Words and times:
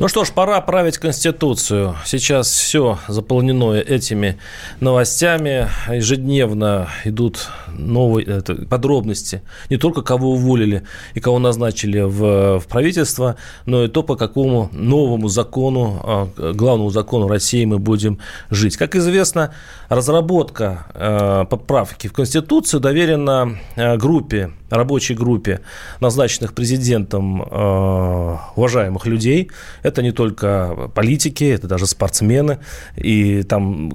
Ну 0.00 0.06
что 0.06 0.24
ж, 0.24 0.30
пора 0.30 0.60
править 0.60 0.96
Конституцию. 0.96 1.96
Сейчас 2.06 2.48
все 2.48 3.00
заполнено 3.08 3.72
этими 3.72 4.38
новостями. 4.78 5.66
Ежедневно 5.92 6.88
идут 7.04 7.48
новые 7.76 8.24
это, 8.24 8.54
подробности. 8.54 9.42
Не 9.70 9.76
только 9.76 10.02
кого 10.02 10.34
уволили 10.34 10.84
и 11.14 11.20
кого 11.20 11.40
назначили 11.40 11.98
в, 11.98 12.60
в 12.60 12.68
правительство, 12.68 13.34
но 13.66 13.82
и 13.82 13.88
то, 13.88 14.04
по 14.04 14.14
какому 14.14 14.68
новому 14.70 15.26
закону, 15.26 16.00
а, 16.04 16.52
главному 16.52 16.90
закону 16.90 17.26
России 17.26 17.64
мы 17.64 17.80
будем 17.80 18.20
жить. 18.50 18.76
Как 18.76 18.94
известно, 18.94 19.52
разработка 19.88 20.86
э, 20.94 21.44
поправки 21.50 22.06
в 22.06 22.12
Конституцию 22.12 22.78
доверена 22.78 23.58
э, 23.74 23.96
группе 23.96 24.52
рабочей 24.70 25.14
группе, 25.14 25.60
назначенных 26.00 26.52
президентом 26.52 27.42
э, 27.42 28.36
уважаемых 28.56 29.06
людей. 29.06 29.50
Это 29.82 30.02
не 30.02 30.12
только 30.12 30.90
политики, 30.94 31.44
это 31.44 31.66
даже 31.66 31.86
спортсмены, 31.86 32.58
и 32.96 33.42
там 33.42 33.92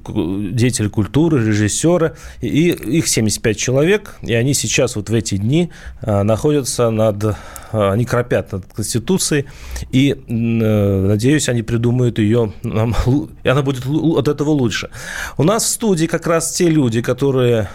деятели 0.56 0.88
культуры, 0.88 1.46
режиссеры. 1.46 2.16
И 2.42 2.70
их 2.70 3.08
75 3.08 3.58
человек, 3.58 4.16
и 4.22 4.34
они 4.34 4.54
сейчас 4.54 4.96
вот 4.96 5.10
в 5.10 5.14
эти 5.14 5.38
дни 5.38 5.72
э, 6.02 6.24
находятся 6.24 6.90
над... 6.90 7.24
Э, 7.24 7.34
они 7.72 8.06
кропят 8.06 8.52
над 8.52 8.66
Конституцией, 8.74 9.46
и, 9.92 10.16
надеюсь, 10.28 11.50
они 11.50 11.64
придумают 11.64 12.20
ее, 12.20 12.54
и 12.64 13.50
она 13.50 13.62
будет 13.62 13.86
от 13.86 14.28
этого 14.28 14.50
лучше. 14.52 14.90
У 15.38 15.44
нас 15.44 15.64
в 15.64 15.68
студии 15.68 16.06
как 16.06 16.28
раз 16.28 16.52
те 16.52 16.70
люди, 16.70 17.02
которые 17.02 17.68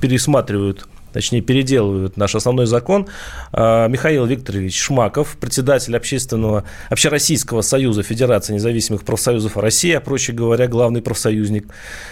пересматривают 0.00 0.86
точнее, 1.12 1.40
переделывают 1.40 2.16
наш 2.16 2.34
основной 2.34 2.66
закон. 2.66 3.06
А, 3.52 3.88
Михаил 3.88 4.26
Викторович 4.26 4.78
Шмаков, 4.78 5.36
председатель 5.40 5.96
общественного, 5.96 6.64
общероссийского 6.90 7.62
союза 7.62 8.02
Федерации 8.02 8.54
независимых 8.54 9.04
профсоюзов 9.04 9.56
России, 9.56 9.92
а 9.92 10.00
проще 10.00 10.32
говоря, 10.32 10.66
главный 10.68 11.02
профсоюзник 11.02 11.68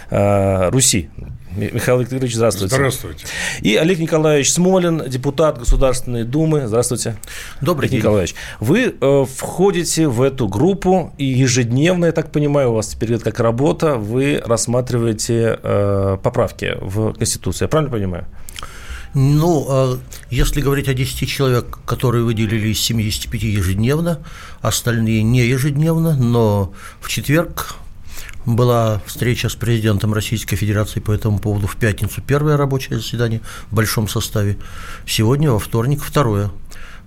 а, 0.09 0.69
Руси. 0.71 1.09
Михаил 1.55 1.99
Викторович, 1.99 2.35
здравствуйте. 2.35 2.75
Здравствуйте. 2.75 3.25
И 3.61 3.75
Олег 3.75 3.99
Николаевич 3.99 4.51
Смолин, 4.51 5.03
депутат 5.07 5.57
Государственной 5.57 6.23
Думы. 6.23 6.67
Здравствуйте. 6.67 7.15
Добрый 7.61 7.87
Олег 7.87 7.91
день. 7.91 7.99
Николаевич, 8.01 8.35
вы 8.59 8.95
э, 8.99 9.25
входите 9.35 10.07
в 10.07 10.21
эту 10.21 10.47
группу, 10.47 11.13
и 11.17 11.25
ежедневно, 11.25 12.05
я 12.05 12.11
так 12.11 12.31
понимаю, 12.31 12.71
у 12.71 12.73
вас 12.73 12.87
теперь 12.89 13.13
это 13.13 13.25
как 13.25 13.39
работа, 13.39 13.95
вы 13.95 14.41
рассматриваете 14.45 15.57
э, 15.61 16.17
поправки 16.21 16.73
в 16.81 17.13
Конституцию. 17.13 17.65
Я 17.65 17.69
правильно 17.69 17.91
понимаю? 17.91 18.25
Ну, 19.15 19.65
а 19.69 19.99
если 20.29 20.59
говорить 20.59 20.89
о 20.89 20.93
10 20.93 21.27
человек, 21.27 21.79
которые 21.85 22.25
выделили 22.25 22.67
из 22.67 22.79
75 22.81 23.43
ежедневно, 23.43 24.19
остальные 24.61 25.23
не 25.23 25.39
ежедневно, 25.39 26.17
но 26.17 26.73
в 26.99 27.07
четверг 27.07 27.75
была 28.45 29.01
встреча 29.05 29.47
с 29.47 29.55
президентом 29.55 30.13
Российской 30.13 30.57
Федерации 30.57 30.99
по 30.99 31.13
этому 31.13 31.39
поводу 31.39 31.65
в 31.65 31.77
пятницу 31.77 32.21
первое 32.21 32.57
рабочее 32.57 32.99
заседание 32.99 33.41
в 33.71 33.75
большом 33.75 34.09
составе, 34.09 34.57
сегодня 35.07 35.49
во 35.49 35.59
вторник 35.59 36.03
второе 36.03 36.51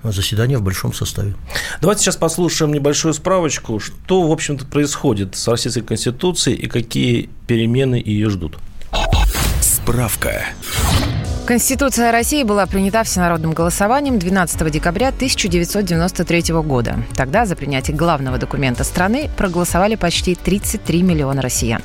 заседание 0.02 0.56
в 0.56 0.62
большом 0.62 0.94
составе. 0.94 1.34
Давайте 1.82 2.04
сейчас 2.04 2.16
послушаем 2.16 2.72
небольшую 2.72 3.12
справочку, 3.12 3.80
что, 3.80 4.26
в 4.26 4.32
общем-то, 4.32 4.64
происходит 4.64 5.36
с 5.36 5.46
Российской 5.46 5.82
Конституцией 5.82 6.56
и 6.56 6.68
какие 6.68 7.28
перемены 7.46 8.02
ее 8.02 8.30
ждут. 8.30 8.58
Справка. 9.60 10.46
Конституция 11.48 12.12
России 12.12 12.42
была 12.42 12.66
принята 12.66 13.02
всенародным 13.04 13.52
голосованием 13.52 14.18
12 14.18 14.70
декабря 14.70 15.08
1993 15.08 16.52
года. 16.56 17.02
Тогда 17.16 17.46
за 17.46 17.56
принятие 17.56 17.96
главного 17.96 18.36
документа 18.36 18.84
страны 18.84 19.30
проголосовали 19.34 19.94
почти 19.94 20.34
33 20.34 21.02
миллиона 21.02 21.40
россиян. 21.40 21.80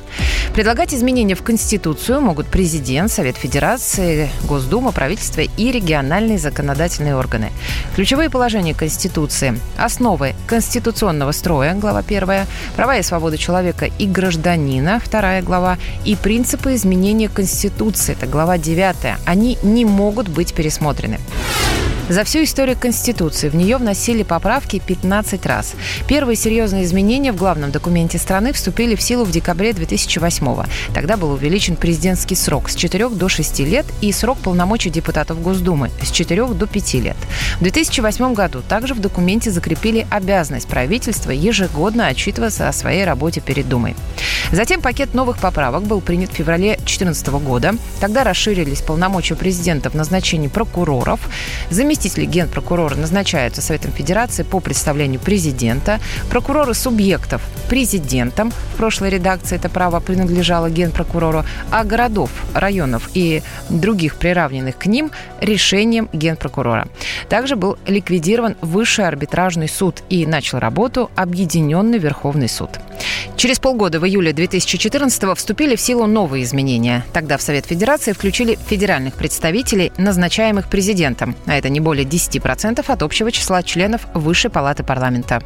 Предлагать 0.52 0.92
изменения 0.92 1.34
в 1.34 1.42
Конституцию 1.42 2.20
могут 2.20 2.48
президент, 2.48 3.10
Совет 3.10 3.38
Федерации, 3.38 4.28
Госдума, 4.46 4.92
правительство 4.92 5.40
и 5.40 5.72
региональные 5.72 6.36
законодательные 6.36 7.16
органы. 7.16 7.50
Ключевые 7.96 8.28
положения 8.28 8.74
Конституции– 8.74 9.58
основы 9.78 10.34
конституционного 10.46 11.32
строя, 11.32 11.74
глава 11.74 12.00
1, 12.00 12.46
права 12.76 12.98
и 12.98 13.02
свободы 13.02 13.38
человека 13.38 13.86
и 13.98 14.06
гражданина, 14.06 15.00
вторая 15.02 15.40
глава, 15.40 15.78
и 16.04 16.16
принципы 16.16 16.74
изменения 16.74 17.30
Конституции, 17.30 18.12
это 18.12 18.26
глава 18.26 18.58
9. 18.58 18.94
Они 19.24 19.53
не 19.62 19.84
могут 19.84 20.28
быть 20.28 20.54
пересмотрены. 20.54 21.18
За 22.08 22.22
всю 22.22 22.44
историю 22.44 22.76
Конституции 22.78 23.48
в 23.48 23.56
нее 23.56 23.78
вносили 23.78 24.24
поправки 24.24 24.78
15 24.78 25.46
раз. 25.46 25.72
Первые 26.06 26.36
серьезные 26.36 26.84
изменения 26.84 27.32
в 27.32 27.36
главном 27.36 27.70
документе 27.70 28.18
страны 28.18 28.52
вступили 28.52 28.94
в 28.94 29.00
силу 29.00 29.24
в 29.24 29.30
декабре 29.30 29.72
2008 29.72 30.46
-го. 30.46 30.66
Тогда 30.92 31.16
был 31.16 31.32
увеличен 31.32 31.76
президентский 31.76 32.34
срок 32.34 32.68
с 32.68 32.74
4 32.74 33.08
до 33.08 33.28
6 33.30 33.60
лет 33.64 33.86
и 34.02 34.12
срок 34.12 34.36
полномочий 34.38 34.90
депутатов 34.90 35.40
Госдумы 35.40 35.90
с 36.02 36.10
4 36.10 36.52
до 36.52 36.66
5 36.66 37.00
лет. 37.00 37.16
В 37.58 37.62
2008 37.62 38.34
году 38.34 38.60
также 38.68 38.92
в 38.92 39.00
документе 39.00 39.50
закрепили 39.50 40.06
обязанность 40.10 40.68
правительства 40.68 41.30
ежегодно 41.30 42.08
отчитываться 42.08 42.68
о 42.68 42.72
своей 42.74 43.06
работе 43.06 43.40
перед 43.40 43.66
Думой. 43.66 43.96
Затем 44.52 44.82
пакет 44.82 45.14
новых 45.14 45.38
поправок 45.38 45.84
был 45.84 46.02
принят 46.02 46.30
в 46.30 46.34
феврале 46.34 46.74
2014 46.76 47.28
года. 47.28 47.74
Тогда 47.98 48.24
расширились 48.24 48.82
полномочия 48.82 49.36
президента 49.44 49.90
в 49.90 49.94
назначении 49.94 50.48
прокуроров, 50.48 51.20
Заместители 51.68 52.24
генпрокурора 52.24 52.94
назначаются 52.94 53.60
Советом 53.60 53.92
Федерации 53.92 54.42
по 54.42 54.58
представлению 54.58 55.20
президента. 55.20 56.00
Прокуроры 56.30 56.72
субъектов 56.72 57.42
президентом. 57.68 58.50
В 58.50 58.76
прошлой 58.76 59.10
редакции 59.10 59.56
это 59.56 59.68
право 59.68 60.00
принадлежало 60.00 60.70
генпрокурору, 60.70 61.44
а 61.70 61.84
городов, 61.84 62.30
районов 62.54 63.10
и 63.12 63.42
других 63.68 64.16
приравненных 64.16 64.78
к 64.78 64.86
ним 64.86 65.10
решением 65.42 66.08
генпрокурора. 66.14 66.88
Также 67.28 67.54
был 67.56 67.76
ликвидирован 67.86 68.56
Высший 68.62 69.06
арбитражный 69.06 69.68
суд 69.68 70.02
и 70.08 70.26
начал 70.26 70.58
работу 70.58 71.10
Объединенный 71.16 71.98
Верховный 71.98 72.48
суд. 72.48 72.70
Через 73.36 73.58
полгода, 73.58 74.00
в 74.00 74.06
июле 74.06 74.32
2014 74.32 75.36
вступили 75.36 75.76
в 75.76 75.80
силу 75.80 76.06
новые 76.06 76.44
изменения. 76.44 77.04
Тогда 77.12 77.36
в 77.36 77.42
Совет 77.42 77.66
Федерации 77.66 78.12
включили 78.12 78.58
федеральных 78.68 79.14
представителей, 79.24 79.90
назначаемых 79.96 80.68
президентом, 80.68 81.34
а 81.46 81.56
это 81.56 81.70
не 81.70 81.80
более 81.80 82.04
10% 82.04 82.84
от 82.86 83.02
общего 83.02 83.32
числа 83.32 83.62
членов 83.62 84.02
Высшей 84.12 84.50
палаты 84.50 84.84
парламента. 84.84 85.40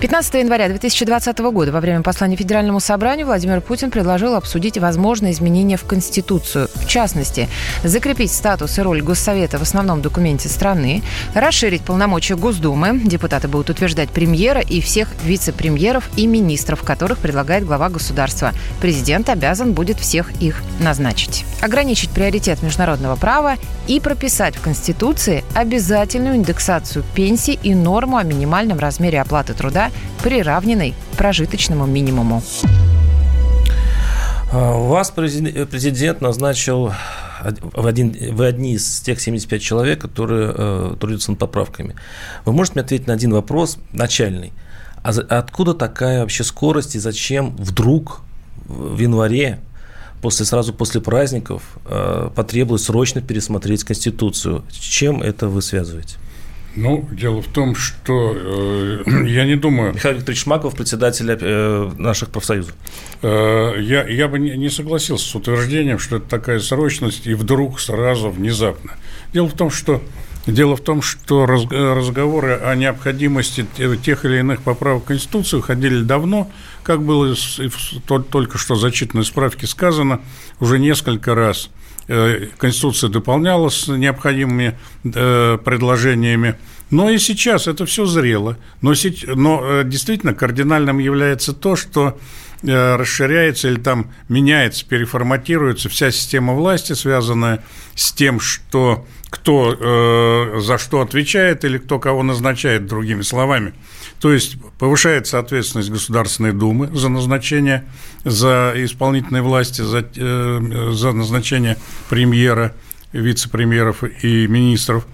15 0.00 0.32
января 0.36 0.68
2020 0.68 1.38
года 1.52 1.72
во 1.72 1.80
время 1.80 2.00
послания 2.00 2.34
Федеральному 2.34 2.80
собранию 2.80 3.26
Владимир 3.26 3.60
Путин 3.60 3.90
предложил 3.90 4.34
обсудить 4.34 4.78
возможные 4.78 5.32
изменения 5.32 5.76
в 5.76 5.84
Конституцию. 5.84 6.70
В 6.74 6.86
частности, 6.86 7.50
закрепить 7.84 8.32
статус 8.32 8.78
и 8.78 8.80
роль 8.80 9.02
Госсовета 9.02 9.58
в 9.58 9.62
основном 9.62 10.00
документе 10.00 10.48
страны, 10.48 11.02
расширить 11.34 11.82
полномочия 11.82 12.34
Госдумы. 12.34 12.98
Депутаты 12.98 13.46
будут 13.46 13.68
утверждать 13.68 14.08
премьера 14.08 14.62
и 14.62 14.80
всех 14.80 15.08
вице-премьеров 15.22 16.08
и 16.16 16.26
министров, 16.26 16.82
которых 16.82 17.18
предлагает 17.18 17.66
глава 17.66 17.90
государства. 17.90 18.52
Президент 18.80 19.28
обязан 19.28 19.74
будет 19.74 19.98
всех 19.98 20.32
их 20.40 20.62
назначить. 20.80 21.44
Ограничить 21.60 22.08
приоритет 22.08 22.62
международного 22.62 23.16
права 23.16 23.56
и 23.86 24.00
прописать 24.00 24.56
в 24.56 24.62
Конституции 24.62 25.44
обязательную 25.54 26.36
индексацию 26.36 27.04
пенсий 27.14 27.58
и 27.62 27.74
норму 27.74 28.16
о 28.16 28.22
минимальном 28.22 28.78
размере 28.78 29.20
оплаты 29.20 29.52
труда 29.52 29.89
приравненной 30.22 30.94
прожиточному 31.16 31.86
минимуму. 31.86 32.42
А, 34.52 34.72
вас 34.72 35.10
президент 35.10 36.20
назначил 36.20 36.92
в, 37.42 37.86
один, 37.86 38.14
в 38.34 38.42
одни 38.42 38.74
из 38.74 39.00
тех 39.00 39.20
75 39.20 39.62
человек, 39.62 40.00
которые 40.00 40.52
э, 40.54 40.96
трудятся 40.98 41.30
над 41.30 41.40
поправками. 41.40 41.94
Вы 42.44 42.52
можете 42.52 42.74
мне 42.74 42.84
ответить 42.84 43.06
на 43.06 43.14
один 43.14 43.32
вопрос 43.32 43.78
начальный. 43.92 44.52
А 45.02 45.10
откуда 45.10 45.74
такая 45.74 46.20
вообще 46.20 46.44
скорость 46.44 46.96
и 46.96 46.98
зачем 46.98 47.56
вдруг 47.56 48.20
в 48.66 48.98
январе, 48.98 49.60
после, 50.20 50.44
сразу 50.44 50.74
после 50.74 51.00
праздников, 51.00 51.62
э, 51.86 52.30
потребовалось 52.34 52.84
срочно 52.84 53.22
пересмотреть 53.22 53.84
Конституцию? 53.84 54.64
С 54.70 54.76
чем 54.76 55.22
это 55.22 55.48
вы 55.48 55.62
связываете? 55.62 56.16
Ну, 56.76 57.08
дело 57.10 57.42
в 57.42 57.48
том, 57.48 57.74
что 57.74 58.32
э, 58.34 59.02
я 59.26 59.44
не 59.44 59.56
думаю... 59.56 59.92
Михаил 59.94 60.16
Викторович 60.16 60.42
Шмаков, 60.42 60.76
председатель 60.76 61.26
э, 61.28 61.90
наших 61.98 62.30
профсоюзов. 62.30 62.74
Э, 63.22 63.74
я, 63.80 64.06
я 64.06 64.28
бы 64.28 64.38
не, 64.38 64.56
не 64.56 64.70
согласился 64.70 65.28
с 65.28 65.34
утверждением, 65.34 65.98
что 65.98 66.16
это 66.16 66.28
такая 66.28 66.60
срочность 66.60 67.26
и 67.26 67.34
вдруг 67.34 67.80
сразу 67.80 68.30
внезапно. 68.30 68.92
Дело 69.32 69.48
в 69.48 69.54
том, 69.54 69.70
что 69.70 70.00
Дело 70.46 70.74
в 70.74 70.80
том, 70.80 71.02
что 71.02 71.44
разговоры 71.44 72.54
о 72.54 72.74
необходимости 72.74 73.66
тех 74.02 74.24
или 74.24 74.38
иных 74.38 74.62
поправок 74.62 75.02
в 75.02 75.06
Конституцию 75.06 75.60
ходили 75.60 76.02
давно, 76.02 76.50
как 76.82 77.02
было 77.02 77.34
только 78.30 78.56
что 78.56 78.74
зачитанной 78.74 79.24
справке 79.24 79.66
сказано, 79.66 80.22
уже 80.58 80.78
несколько 80.78 81.34
раз. 81.34 81.70
Э, 82.08 82.48
Конституция 82.58 83.10
дополнялась 83.10 83.86
необходимыми 83.88 84.78
э, 85.04 85.58
предложениями, 85.64 86.56
но 86.90 87.08
и 87.08 87.18
сейчас 87.18 87.68
это 87.68 87.86
все 87.86 88.06
зрело. 88.06 88.56
Но, 88.80 88.92
э, 88.92 89.84
действительно 89.84 90.34
кардинальным 90.34 90.98
является 90.98 91.52
то, 91.52 91.76
что 91.76 92.18
расширяется 92.62 93.68
или 93.68 93.78
там 93.78 94.10
меняется, 94.28 94.84
переформатируется 94.86 95.88
вся 95.88 96.10
система 96.10 96.54
власти, 96.54 96.92
связанная 96.92 97.64
с 97.94 98.12
тем, 98.12 98.40
что 98.40 99.06
кто 99.30 99.76
э, 99.78 100.60
за 100.60 100.76
что 100.78 101.00
отвечает 101.00 101.64
или 101.64 101.78
кто 101.78 101.98
кого 101.98 102.22
назначает, 102.22 102.86
другими 102.86 103.22
словами. 103.22 103.72
То 104.20 104.32
есть 104.32 104.56
повышается 104.78 105.38
ответственность 105.38 105.90
Государственной 105.90 106.52
Думы 106.52 106.88
за 106.92 107.08
назначение, 107.08 107.84
за 108.24 108.74
исполнительной 108.76 109.40
власти, 109.40 109.82
за, 109.82 110.04
э, 110.14 110.90
за 110.92 111.12
назначение 111.12 111.78
премьера, 112.08 112.74
вице-премьеров 113.12 114.04
и 114.04 114.46
министров. 114.46 115.06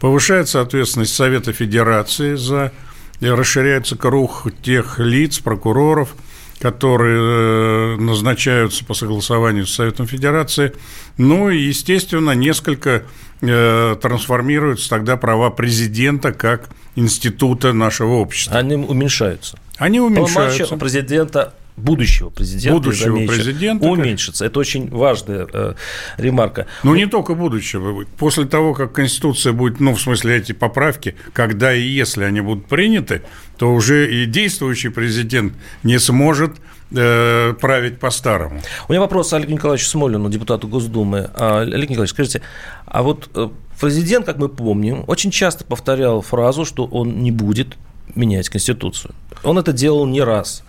Повышается 0.00 0.60
ответственность 0.60 1.14
Совета 1.14 1.52
Федерации 1.52 2.36
за 2.36 2.72
расширяется 3.20 3.96
круг 3.96 4.46
тех 4.62 4.98
лиц, 4.98 5.38
прокуроров, 5.38 6.14
которые 6.58 7.96
э, 7.96 7.96
назначаются 8.00 8.84
по 8.84 8.94
согласованию 8.94 9.66
с 9.66 9.74
Советом 9.74 10.06
Федерации. 10.06 10.72
Ну 11.18 11.50
и, 11.50 11.58
естественно, 11.58 12.32
несколько 12.32 13.02
э, 13.40 13.96
трансформируются 14.00 14.88
тогда 14.88 15.16
права 15.16 15.50
президента 15.50 16.32
как 16.32 16.70
института 16.96 17.72
нашего 17.72 18.14
общества. 18.14 18.58
Они 18.58 18.76
уменьшаются. 18.76 19.58
Они 19.78 20.00
уменьшаются. 20.00 20.34
Полномочия 20.34 20.76
президента 20.76 21.54
будущего 21.76 22.30
президента, 22.30 22.80
будущего 22.80 23.16
президента 23.26 23.86
уменьшится. 23.86 24.44
Это 24.44 24.60
очень 24.60 24.88
важная 24.90 25.46
э, 25.52 25.74
ремарка. 26.18 26.66
Но 26.82 26.90
ну, 26.90 26.96
не 26.96 27.06
только 27.06 27.34
будущего. 27.34 28.04
После 28.16 28.44
того, 28.44 28.74
как 28.74 28.92
Конституция 28.92 29.52
будет, 29.52 29.80
ну, 29.80 29.94
в 29.94 30.00
смысле, 30.00 30.36
эти 30.36 30.52
поправки, 30.52 31.16
когда 31.32 31.74
и 31.74 31.82
если 31.82 32.24
они 32.24 32.40
будут 32.40 32.66
приняты, 32.66 33.22
то 33.58 33.72
уже 33.72 34.12
и 34.12 34.26
действующий 34.26 34.88
президент 34.88 35.54
не 35.82 35.98
сможет 35.98 36.52
э, 36.92 37.54
править 37.60 37.98
по-старому. 37.98 38.60
У 38.88 38.92
меня 38.92 39.00
вопрос 39.00 39.32
Олегу 39.32 39.52
Николаевичу 39.52 39.88
Смолину, 39.88 40.30
депутату 40.30 40.68
Госдумы. 40.68 41.30
А, 41.34 41.62
Олег 41.62 41.90
Николаевич, 41.90 42.10
скажите, 42.10 42.40
а 42.86 43.02
вот 43.02 43.30
э, 43.34 43.48
президент, 43.80 44.26
как 44.26 44.38
мы 44.38 44.48
помним, 44.48 45.04
очень 45.08 45.32
часто 45.32 45.64
повторял 45.64 46.20
фразу, 46.20 46.64
что 46.64 46.84
он 46.84 47.22
не 47.22 47.32
будет 47.32 47.76
менять 48.14 48.48
Конституцию. 48.48 49.14
Он 49.44 49.58
это 49.58 49.72
делал 49.72 50.06
не 50.06 50.22
раз. 50.22 50.62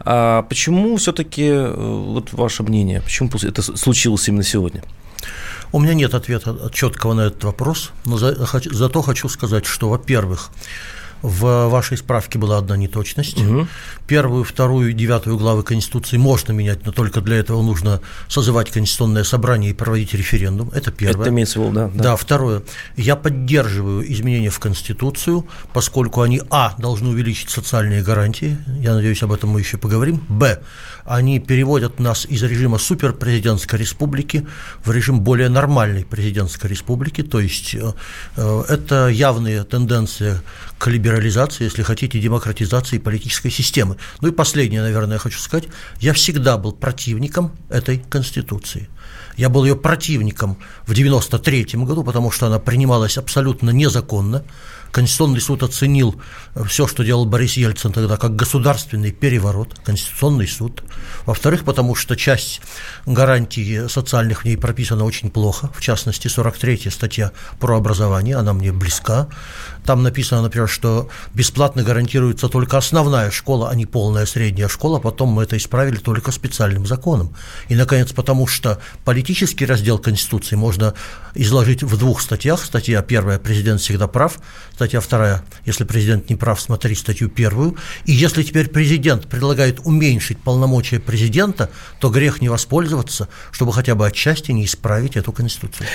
А 0.00 0.42
почему 0.42 0.96
все-таки, 0.96 1.46
э, 1.46 1.74
вот 1.74 2.32
ваше 2.32 2.62
мнение, 2.62 3.00
почему 3.00 3.30
это 3.42 3.62
случилось 3.62 4.28
именно 4.28 4.42
сегодня? 4.42 4.82
У 5.72 5.78
меня 5.78 5.94
нет 5.94 6.14
ответа 6.14 6.70
четкого 6.72 7.14
на 7.14 7.20
этот 7.22 7.44
вопрос, 7.44 7.90
но 8.04 8.16
за, 8.16 8.34
зато 8.70 9.02
хочу 9.02 9.28
сказать, 9.28 9.66
что, 9.66 9.88
во-первых, 9.88 10.50
в 11.22 11.68
вашей 11.68 11.96
справке 11.96 12.38
была 12.38 12.58
одна 12.58 12.76
неточность. 12.76 13.40
Угу. 13.40 13.66
Первую, 14.06 14.44
вторую, 14.44 14.92
девятую 14.92 15.38
главы 15.38 15.62
Конституции 15.62 16.16
можно 16.16 16.52
менять, 16.52 16.84
но 16.86 16.92
только 16.92 17.20
для 17.20 17.36
этого 17.36 17.62
нужно 17.62 18.00
созывать 18.28 18.70
Конституционное 18.70 19.24
собрание 19.24 19.70
и 19.70 19.74
проводить 19.74 20.14
референдум. 20.14 20.70
Это 20.74 20.90
первое. 20.90 21.22
Это 21.22 21.30
имеется 21.30 21.60
в 21.60 21.64
виду, 21.64 21.74
да, 21.74 21.90
да. 21.92 22.02
Да, 22.02 22.16
второе. 22.16 22.62
Я 22.96 23.16
поддерживаю 23.16 24.10
изменения 24.12 24.50
в 24.50 24.58
Конституцию, 24.58 25.46
поскольку 25.72 26.22
они, 26.22 26.42
а, 26.50 26.74
должны 26.78 27.10
увеличить 27.10 27.50
социальные 27.50 28.02
гарантии, 28.02 28.56
я 28.80 28.94
надеюсь, 28.94 29.22
об 29.22 29.32
этом 29.32 29.50
мы 29.50 29.60
еще 29.60 29.76
поговорим, 29.76 30.22
б, 30.28 30.60
они 31.04 31.40
переводят 31.40 31.98
нас 31.98 32.24
из 32.24 32.42
режима 32.42 32.78
суперпрезидентской 32.78 33.78
республики 33.78 34.46
в 34.84 34.90
режим 34.90 35.20
более 35.20 35.48
нормальной 35.48 36.04
президентской 36.04 36.68
республики, 36.68 37.22
то 37.22 37.40
есть 37.40 37.74
э, 37.74 37.92
э, 38.36 38.62
это 38.68 39.08
явные 39.08 39.64
тенденции 39.64 40.40
к 40.80 40.86
либерализации, 40.86 41.64
если 41.64 41.82
хотите, 41.82 42.18
демократизации 42.18 42.96
политической 42.96 43.50
системы. 43.50 43.98
Ну 44.22 44.28
и 44.28 44.30
последнее, 44.30 44.80
наверное, 44.80 45.16
я 45.16 45.18
хочу 45.18 45.38
сказать, 45.38 45.68
я 46.00 46.14
всегда 46.14 46.56
был 46.56 46.72
противником 46.72 47.52
этой 47.68 47.98
Конституции. 47.98 48.88
Я 49.36 49.50
был 49.50 49.64
ее 49.64 49.76
противником 49.76 50.56
в 50.86 50.92
1993 50.92 51.84
году, 51.84 52.02
потому 52.02 52.30
что 52.30 52.46
она 52.46 52.58
принималась 52.58 53.18
абсолютно 53.18 53.70
незаконно. 53.70 54.42
Конституционный 54.92 55.40
суд 55.40 55.62
оценил 55.62 56.20
все, 56.66 56.86
что 56.86 57.04
делал 57.04 57.24
Борис 57.24 57.56
Ельцин 57.56 57.92
тогда, 57.92 58.16
как 58.16 58.34
государственный 58.34 59.12
переворот, 59.12 59.78
Конституционный 59.84 60.48
суд. 60.48 60.82
Во-вторых, 61.26 61.64
потому 61.64 61.94
что 61.94 62.16
часть 62.16 62.60
гарантий 63.06 63.88
социальных 63.88 64.42
в 64.42 64.44
ней 64.44 64.56
прописана 64.56 65.04
очень 65.04 65.30
плохо, 65.30 65.70
в 65.74 65.80
частности, 65.80 66.26
43-я 66.26 66.90
статья 66.90 67.32
про 67.58 67.76
образование, 67.76 68.36
она 68.36 68.52
мне 68.52 68.72
близка. 68.72 69.28
Там 69.84 70.02
написано, 70.02 70.42
например, 70.42 70.68
что 70.68 71.08
бесплатно 71.34 71.82
гарантируется 71.82 72.48
только 72.48 72.76
основная 72.76 73.30
школа, 73.30 73.70
а 73.70 73.74
не 73.74 73.86
полная 73.86 74.26
средняя 74.26 74.68
школа. 74.68 74.98
Потом 74.98 75.30
мы 75.30 75.44
это 75.44 75.56
исправили 75.56 75.96
только 75.96 76.32
специальным 76.32 76.86
законом. 76.86 77.34
И, 77.68 77.74
наконец, 77.74 78.12
потому 78.12 78.46
что 78.46 78.80
политический 79.04 79.66
раздел 79.66 79.98
Конституции 79.98 80.56
можно 80.56 80.94
изложить 81.34 81.82
в 81.82 81.96
двух 81.96 82.20
статьях. 82.20 82.64
Статья 82.64 83.02
первая 83.02 83.38
«Президент 83.38 83.80
всегда 83.80 84.06
прав», 84.06 84.38
статья 84.74 85.00
вторая 85.00 85.42
«Если 85.64 85.84
президент 85.84 86.28
не 86.30 86.36
прав, 86.36 86.60
смотри 86.60 86.94
статью 86.94 87.28
первую». 87.28 87.76
И 88.04 88.12
если 88.12 88.42
теперь 88.42 88.68
президент 88.68 89.26
предлагает 89.28 89.80
уменьшить 89.84 90.38
полномочия 90.38 90.98
президента, 90.98 91.70
то 92.00 92.10
грех 92.10 92.40
не 92.40 92.48
воспользоваться, 92.48 93.28
чтобы 93.52 93.72
хотя 93.72 93.94
бы 93.94 94.06
отчасти 94.06 94.52
не 94.52 94.64
исправить 94.64 95.16
эту 95.16 95.32
Конституцию. 95.32 95.86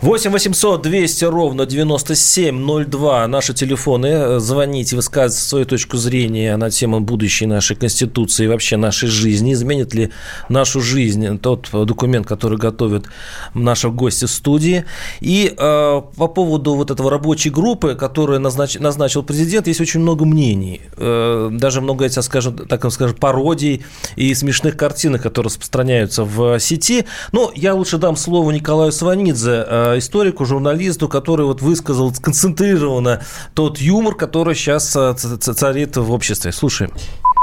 8 0.00 0.30
800 0.30 0.82
200 0.82 1.24
ровно 1.24 1.66
9702 1.66 3.26
наши 3.28 3.54
телефоны. 3.54 4.40
Звоните, 4.40 4.96
высказывайте 4.96 5.44
свою 5.44 5.64
точку 5.64 5.96
зрения 5.96 6.56
на 6.56 6.70
тему 6.70 7.00
будущей 7.00 7.46
нашей 7.46 7.76
Конституции 7.76 8.44
и 8.44 8.48
вообще 8.48 8.76
нашей 8.76 9.08
жизни. 9.08 9.52
Изменит 9.52 9.94
ли 9.94 10.10
нашу 10.48 10.80
жизнь 10.80 11.38
тот 11.38 11.68
документ, 11.72 12.26
который 12.26 12.58
готовят 12.58 13.06
наши 13.54 13.88
гости 13.88 14.26
студии. 14.26 14.83
И 15.20 15.54
э, 15.56 16.02
по 16.16 16.28
поводу 16.28 16.74
вот 16.74 16.90
этого 16.90 17.10
рабочей 17.10 17.50
группы, 17.50 17.94
которую 17.94 18.40
назнач, 18.40 18.78
назначил 18.78 19.22
президент, 19.22 19.66
есть 19.66 19.80
очень 19.80 20.00
много 20.00 20.24
мнений. 20.24 20.80
Э, 20.96 21.48
даже 21.52 21.80
много, 21.80 22.04
я 22.04 22.22
скажу, 22.22 22.52
так 22.52 22.90
скажем, 22.92 23.16
пародий 23.16 23.84
и 24.16 24.34
смешных 24.34 24.76
картинок, 24.76 25.22
которые 25.22 25.48
распространяются 25.48 26.24
в 26.24 26.58
сети. 26.58 27.04
Но 27.32 27.52
я 27.54 27.74
лучше 27.74 27.98
дам 27.98 28.16
слово 28.16 28.50
Николаю 28.50 28.92
Сванидзе, 28.92 29.64
э, 29.66 29.98
историку, 29.98 30.44
журналисту, 30.44 31.08
который 31.08 31.46
вот 31.46 31.62
высказал 31.62 32.14
сконцентрированно 32.14 33.22
тот 33.54 33.78
юмор, 33.78 34.14
который 34.14 34.54
сейчас 34.54 34.94
э, 34.96 35.14
царит 35.14 35.96
в 35.96 36.12
обществе. 36.12 36.52
Слушаем. 36.52 36.92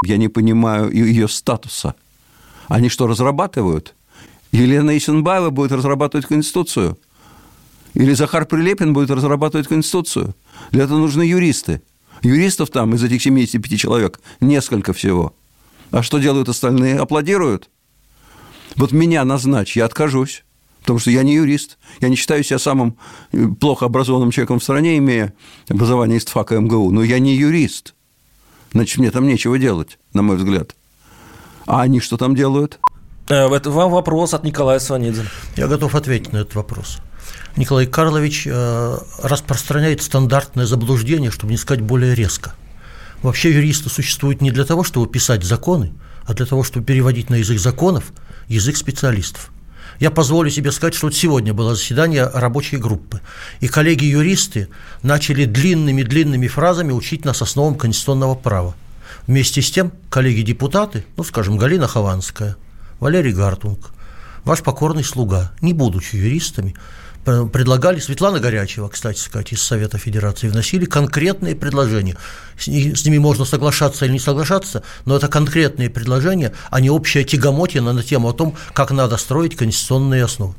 Я 0.06 0.18
не 0.18 0.28
понимаю 0.28 0.92
ее 0.92 1.28
статуса. 1.28 1.96
Они 2.68 2.90
что, 2.90 3.08
разрабатывают? 3.08 3.96
Елена 4.52 4.98
Исенбаева 4.98 5.50
будет 5.50 5.72
разрабатывать 5.72 6.26
Конституцию? 6.26 6.98
Или 7.94 8.14
Захар 8.14 8.46
Прилепин 8.46 8.94
будет 8.94 9.12
разрабатывать 9.12 9.68
Конституцию? 9.68 10.36
Для 10.72 10.84
этого 10.84 10.98
нужны 10.98 11.24
юристы. 11.24 11.82
Юристов 12.24 12.70
там 12.70 12.94
из 12.96 13.04
этих 13.04 13.22
75 13.22 13.80
человек 13.80 14.20
несколько 14.40 14.94
всего. 14.94 15.36
А 15.92 16.04
что 16.04 16.20
делают 16.20 16.50
остальные? 16.50 17.00
Аплодируют? 17.00 17.70
Вот 18.76 18.92
меня 18.92 19.26
назначь, 19.26 19.76
я 19.76 19.86
откажусь. 19.86 20.44
Потому 20.82 20.98
что 20.98 21.12
я 21.12 21.22
не 21.22 21.36
юрист, 21.36 21.78
я 22.00 22.10
не 22.10 22.16
считаю 22.16 22.44
себя 22.44 22.58
самым 22.58 22.98
э, 23.32 23.46
плохо 23.60 23.86
образованным 23.86 24.32
человеком 24.32 24.60
в 24.60 24.64
стране, 24.64 24.98
имея 24.98 25.34
образование 25.70 26.18
из 26.18 26.26
ТФАКа 26.26 26.60
МГУ, 26.60 26.92
но 26.92 27.04
я 27.04 27.20
не 27.20 27.36
юрист. 27.36 27.94
Значит, 28.74 28.98
мне 28.98 29.12
там 29.12 29.28
нечего 29.28 29.60
делать, 29.60 30.00
на 30.14 30.24
мой 30.24 30.38
взгляд. 30.38 30.76
А 31.68 31.82
они 31.82 32.00
что 32.00 32.18
там 32.18 32.36
делают? 32.36 32.80
Это 33.28 33.70
вам 33.70 33.92
вопрос 33.92 34.34
от 34.34 34.44
Николая 34.44 34.80
Сванидзе. 34.80 35.26
Я 35.56 35.68
готов 35.68 35.94
ответить 35.94 36.34
на 36.34 36.38
этот 36.38 36.56
вопрос. 36.56 36.98
Николай 37.58 37.86
Карлович 37.86 38.48
э, 38.48 38.98
распространяет 39.22 40.02
стандартное 40.02 40.66
заблуждение, 40.66 41.32
чтобы 41.32 41.52
не 41.52 41.58
сказать 41.58 41.82
более 41.82 42.16
резко. 42.16 42.54
Вообще 43.22 43.54
юристы 43.54 43.90
существуют 43.90 44.42
не 44.42 44.52
для 44.52 44.66
того, 44.66 44.84
чтобы 44.84 45.08
писать 45.08 45.44
законы, 45.44 45.94
а 46.26 46.34
для 46.34 46.46
того, 46.46 46.64
чтобы 46.64 46.86
переводить 46.86 47.30
на 47.30 47.36
язык 47.36 47.60
законов 47.60 48.06
язык 48.48 48.78
специалистов. 48.78 49.52
Я 50.00 50.10
позволю 50.10 50.50
себе 50.50 50.72
сказать, 50.72 50.96
что 50.96 51.08
вот 51.08 51.16
сегодня 51.16 51.54
было 51.54 51.76
заседание 51.76 52.26
рабочей 52.26 52.78
группы, 52.78 53.22
и 53.60 53.68
коллеги-юристы 53.68 54.68
начали 55.04 55.46
длинными-длинными 55.46 56.48
фразами 56.48 56.92
учить 56.92 57.24
нас 57.24 57.42
основам 57.42 57.76
конституционного 57.76 58.36
права. 58.36 58.76
Вместе 59.28 59.62
с 59.62 59.70
тем 59.70 59.92
коллеги-депутаты, 60.10 61.06
ну, 61.18 61.24
скажем, 61.24 61.58
Галина 61.58 61.88
Хованская, 61.88 62.56
Валерий 63.00 63.34
Гартунг, 63.34 63.92
ваш 64.44 64.62
покорный 64.62 65.04
слуга, 65.04 65.52
не 65.62 65.74
будучи 65.74 66.16
юристами, 66.16 66.76
предлагали, 67.24 68.00
Светлана 68.00 68.40
Горячева, 68.40 68.88
кстати 68.90 69.20
сказать, 69.20 69.54
из 69.54 69.62
Совета 69.62 69.98
Федерации, 69.98 70.48
вносили 70.48 70.86
конкретные 70.86 71.56
предложения. 71.56 72.18
С, 72.58 72.64
с 72.64 73.06
ними 73.06 73.18
можно 73.18 73.46
соглашаться 73.46 74.06
или 74.06 74.14
не 74.14 74.20
соглашаться, 74.20 74.84
но 75.06 75.16
это 75.16 75.28
конкретные 75.28 75.90
предложения, 75.90 76.54
а 76.70 76.80
не 76.82 76.90
общая 76.90 77.24
тягомотина 77.24 77.94
на 77.94 78.04
тему 78.04 78.30
о 78.30 78.34
том, 78.34 78.56
как 78.74 78.92
надо 78.92 79.18
строить 79.18 79.56
конституционные 79.56 80.24
основы. 80.24 80.56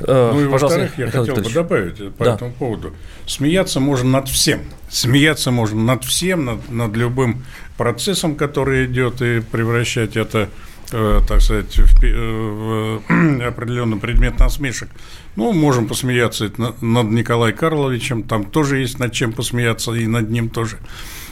Э, 0.00 0.30
ну 0.32 0.40
и 0.40 0.44
во-вторых, 0.46 0.98
я 0.98 1.06
Михаил 1.06 1.26
хотел 1.26 1.42
бы 1.42 1.50
добавить 1.50 2.14
по 2.14 2.24
да. 2.24 2.34
этому 2.34 2.52
поводу. 2.52 2.94
Смеяться 3.26 3.80
можно 3.80 4.10
над 4.10 4.28
всем. 4.28 4.62
Смеяться 4.90 5.50
можно 5.50 5.80
над 5.80 6.04
всем, 6.04 6.44
над, 6.44 6.70
над 6.70 6.96
любым 6.96 7.44
процессом, 7.76 8.36
который 8.36 8.86
идет, 8.86 9.22
и 9.22 9.40
превращать 9.40 10.16
это, 10.16 10.48
э, 10.92 11.20
так 11.26 11.40
сказать, 11.40 11.76
в, 11.76 12.04
э, 12.04 13.46
определенный 13.48 13.98
предмет 13.98 14.38
насмешек. 14.38 14.88
Ну, 15.36 15.52
можем 15.52 15.88
посмеяться 15.88 16.50
над 16.80 17.10
Николаем 17.10 17.56
Карловичем, 17.56 18.22
там 18.22 18.44
тоже 18.44 18.78
есть 18.78 18.98
над 18.98 19.12
чем 19.12 19.32
посмеяться, 19.32 19.92
и 19.92 20.06
над 20.06 20.30
ним 20.30 20.48
тоже, 20.48 20.78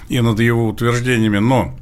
и 0.09 0.21
над 0.21 0.41
его 0.41 0.69
утверждениями. 0.69 1.39
Но 1.39 1.79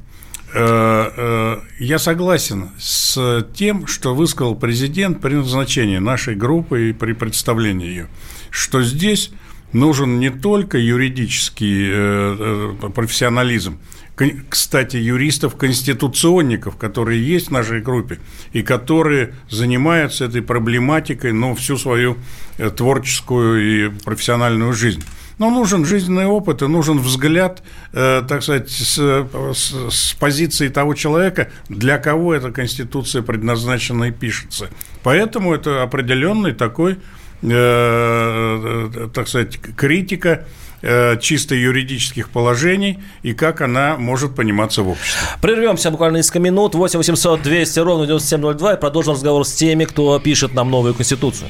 Э, 0.55 1.09
э, 1.17 1.61
я 1.79 1.97
согласен 1.97 2.69
с 2.77 3.43
тем, 3.55 3.87
что 3.87 4.13
высказал 4.13 4.55
президент 4.55 5.19
при 5.19 5.33
назначении 5.33 5.97
нашей 5.97 6.35
группы 6.35 6.89
и 6.89 6.93
при 6.93 7.13
представлении 7.13 7.87
ее, 7.87 8.07
что 8.51 8.83
здесь 8.83 9.31
нужен 9.71 10.19
не 10.19 10.29
только 10.29 10.77
юридический 10.77 11.89
э, 11.91 12.73
профессионализм, 12.93 13.79
кстати, 14.49 14.97
юристов-конституционников, 14.97 16.77
которые 16.77 17.25
есть 17.25 17.47
в 17.47 17.51
нашей 17.51 17.81
группе 17.81 18.19
и 18.51 18.61
которые 18.61 19.33
занимаются 19.49 20.25
этой 20.25 20.41
проблематикой, 20.41 21.33
но 21.33 21.55
всю 21.55 21.77
свою 21.77 22.17
творческую 22.75 23.87
и 23.87 23.89
профессиональную 24.03 24.73
жизнь. 24.73 25.03
Но 25.39 25.49
нужен 25.49 25.85
жизненный 25.85 26.25
опыт 26.25 26.61
и 26.61 26.67
нужен 26.67 26.99
взгляд, 26.99 27.63
э, 27.91 28.23
так 28.27 28.43
сказать, 28.43 28.69
с, 28.69 28.97
с, 28.97 29.73
с 29.89 30.13
позиции 30.13 30.67
того 30.67 30.93
человека, 30.93 31.49
для 31.69 31.97
кого 31.97 32.33
эта 32.33 32.51
Конституция 32.51 33.23
предназначена 33.23 34.05
и 34.05 34.11
пишется. 34.11 34.69
Поэтому 35.01 35.53
это 35.53 35.81
определенный 35.81 36.53
такой, 36.53 36.93
э, 36.93 36.97
э, 37.49 39.09
так 39.13 39.27
сказать, 39.27 39.59
критика 39.75 40.45
э, 40.83 41.17
чисто 41.19 41.55
юридических 41.55 42.29
положений 42.29 42.99
и 43.23 43.33
как 43.33 43.61
она 43.61 43.97
может 43.97 44.35
пониматься 44.35 44.83
в 44.83 44.89
обществе. 44.89 45.21
Прервемся 45.41 45.89
буквально 45.89 46.17
несколько 46.17 46.39
минут. 46.39 46.75
8 46.75 46.97
800 46.99 47.41
200 47.41 47.79
ровно 47.79 48.05
9702 48.05 48.73
и 48.73 48.79
продолжим 48.79 49.13
разговор 49.13 49.45
с 49.45 49.53
теми, 49.53 49.85
кто 49.85 50.19
пишет 50.19 50.53
нам 50.53 50.69
новую 50.69 50.93
Конституцию. 50.93 51.49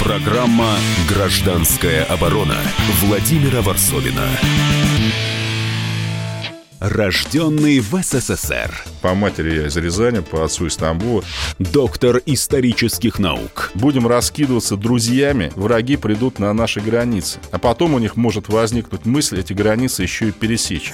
Программа 0.00 0.74
«Гражданская 1.08 2.04
оборона» 2.04 2.56
Владимира 3.02 3.62
Варсовина. 3.62 4.28
Рожденный 6.80 7.80
в 7.80 8.02
СССР. 8.02 8.95
По 9.06 9.14
матери 9.14 9.54
я 9.54 9.68
из 9.68 9.76
Рязани, 9.76 10.18
по 10.18 10.44
отцу 10.44 10.66
из 10.66 10.74
Тамбова. 10.74 11.22
Доктор 11.60 12.20
исторических 12.26 13.20
наук. 13.20 13.70
Будем 13.74 14.08
раскидываться 14.08 14.76
друзьями, 14.76 15.52
враги 15.54 15.96
придут 15.96 16.40
на 16.40 16.52
наши 16.52 16.80
границы. 16.80 17.38
А 17.52 17.58
потом 17.60 17.94
у 17.94 18.00
них 18.00 18.16
может 18.16 18.48
возникнуть 18.48 19.06
мысль 19.06 19.38
эти 19.38 19.52
границы 19.52 20.02
еще 20.02 20.30
и 20.30 20.32
пересечь. 20.32 20.92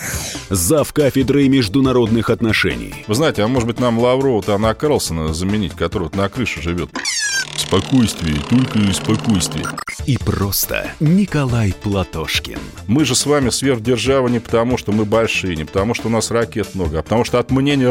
Зав 0.51 0.93
кафедрой 0.93 1.49
международных 1.49 2.29
отношений. 2.29 2.95
Вы 3.07 3.15
знаете, 3.15 3.45
а 3.45 3.49
может 3.49 3.67
быть 3.67 3.81
нам 3.81 3.99
Лаврова-то 3.99 4.57
Анна 4.57 4.75
Карлсона 4.75 5.33
заменить, 5.33 5.73
который 5.73 6.11
на 6.13 6.29
крыше 6.29 6.61
живет? 6.61 6.91
Спокойствие, 7.57 8.37
только 8.51 8.93
спокойствие. 8.93 9.65
И 10.07 10.19
просто 10.19 10.91
Николай 11.01 11.73
Платошкин. 11.83 12.59
Мы 12.87 13.05
же 13.05 13.15
с 13.15 13.25
вами 13.25 13.51
сверхдержава 13.51 14.29
не 14.29 14.41
потому, 14.41 14.77
что 14.77 14.93
мы 14.93 15.05
большие, 15.05 15.57
не 15.57 15.65
потому, 15.65 15.95
что 15.95 16.09
у 16.09 16.11
нас 16.11 16.31
ракет 16.31 16.75
много, 16.75 16.99
а 16.99 17.03
потому 17.03 17.25
что 17.25 17.39
от 17.39 17.51
мнения 17.51 17.91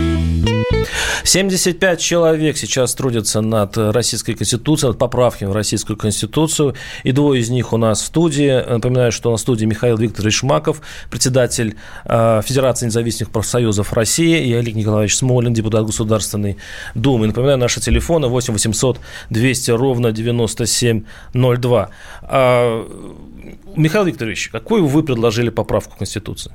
75 1.23 1.99
человек 1.99 2.57
сейчас 2.57 2.95
трудятся 2.95 3.41
над 3.41 3.77
Российской 3.77 4.33
Конституцией, 4.33 4.89
над 4.89 4.97
поправками 4.97 5.49
в 5.49 5.53
Российскую 5.53 5.97
Конституцию, 5.97 6.75
и 7.03 7.11
двое 7.11 7.41
из 7.41 7.49
них 7.49 7.73
у 7.73 7.77
нас 7.77 8.01
в 8.01 8.05
студии. 8.05 8.63
Напоминаю, 8.67 9.11
что 9.11 9.31
на 9.31 9.37
студии 9.37 9.65
Михаил 9.65 9.97
Викторович 9.97 10.39
Шмаков, 10.39 10.81
председатель 11.09 11.75
э, 12.05 12.41
Федерации 12.43 12.87
независимых 12.87 13.31
профсоюзов 13.31 13.93
России, 13.93 14.45
и 14.45 14.53
Олег 14.53 14.75
Николаевич 14.75 15.15
Смолин, 15.15 15.53
депутат 15.53 15.85
Государственной 15.85 16.57
Думы. 16.95 17.27
Напоминаю, 17.27 17.57
наши 17.57 17.79
телефоны 17.79 18.27
8 18.27 18.53
800 18.53 18.99
200 19.29 19.71
ровно 19.71 20.11
9702. 20.11 21.89
А, 22.23 22.87
Михаил 23.75 24.05
Викторович, 24.05 24.49
какую 24.49 24.85
вы 24.85 25.03
предложили 25.03 25.49
поправку 25.49 25.95
в 25.95 25.97
Конституции? 25.97 26.51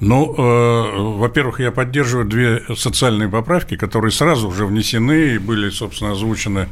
Ну, 0.00 0.34
э, 0.36 1.16
во-первых, 1.18 1.60
я 1.60 1.70
поддерживаю 1.70 2.26
две 2.26 2.62
социальные 2.76 3.28
поправки, 3.28 3.76
которые 3.76 4.12
сразу 4.12 4.48
уже 4.48 4.66
внесены 4.66 5.34
и 5.34 5.38
были, 5.38 5.70
собственно, 5.70 6.12
озвучены 6.12 6.68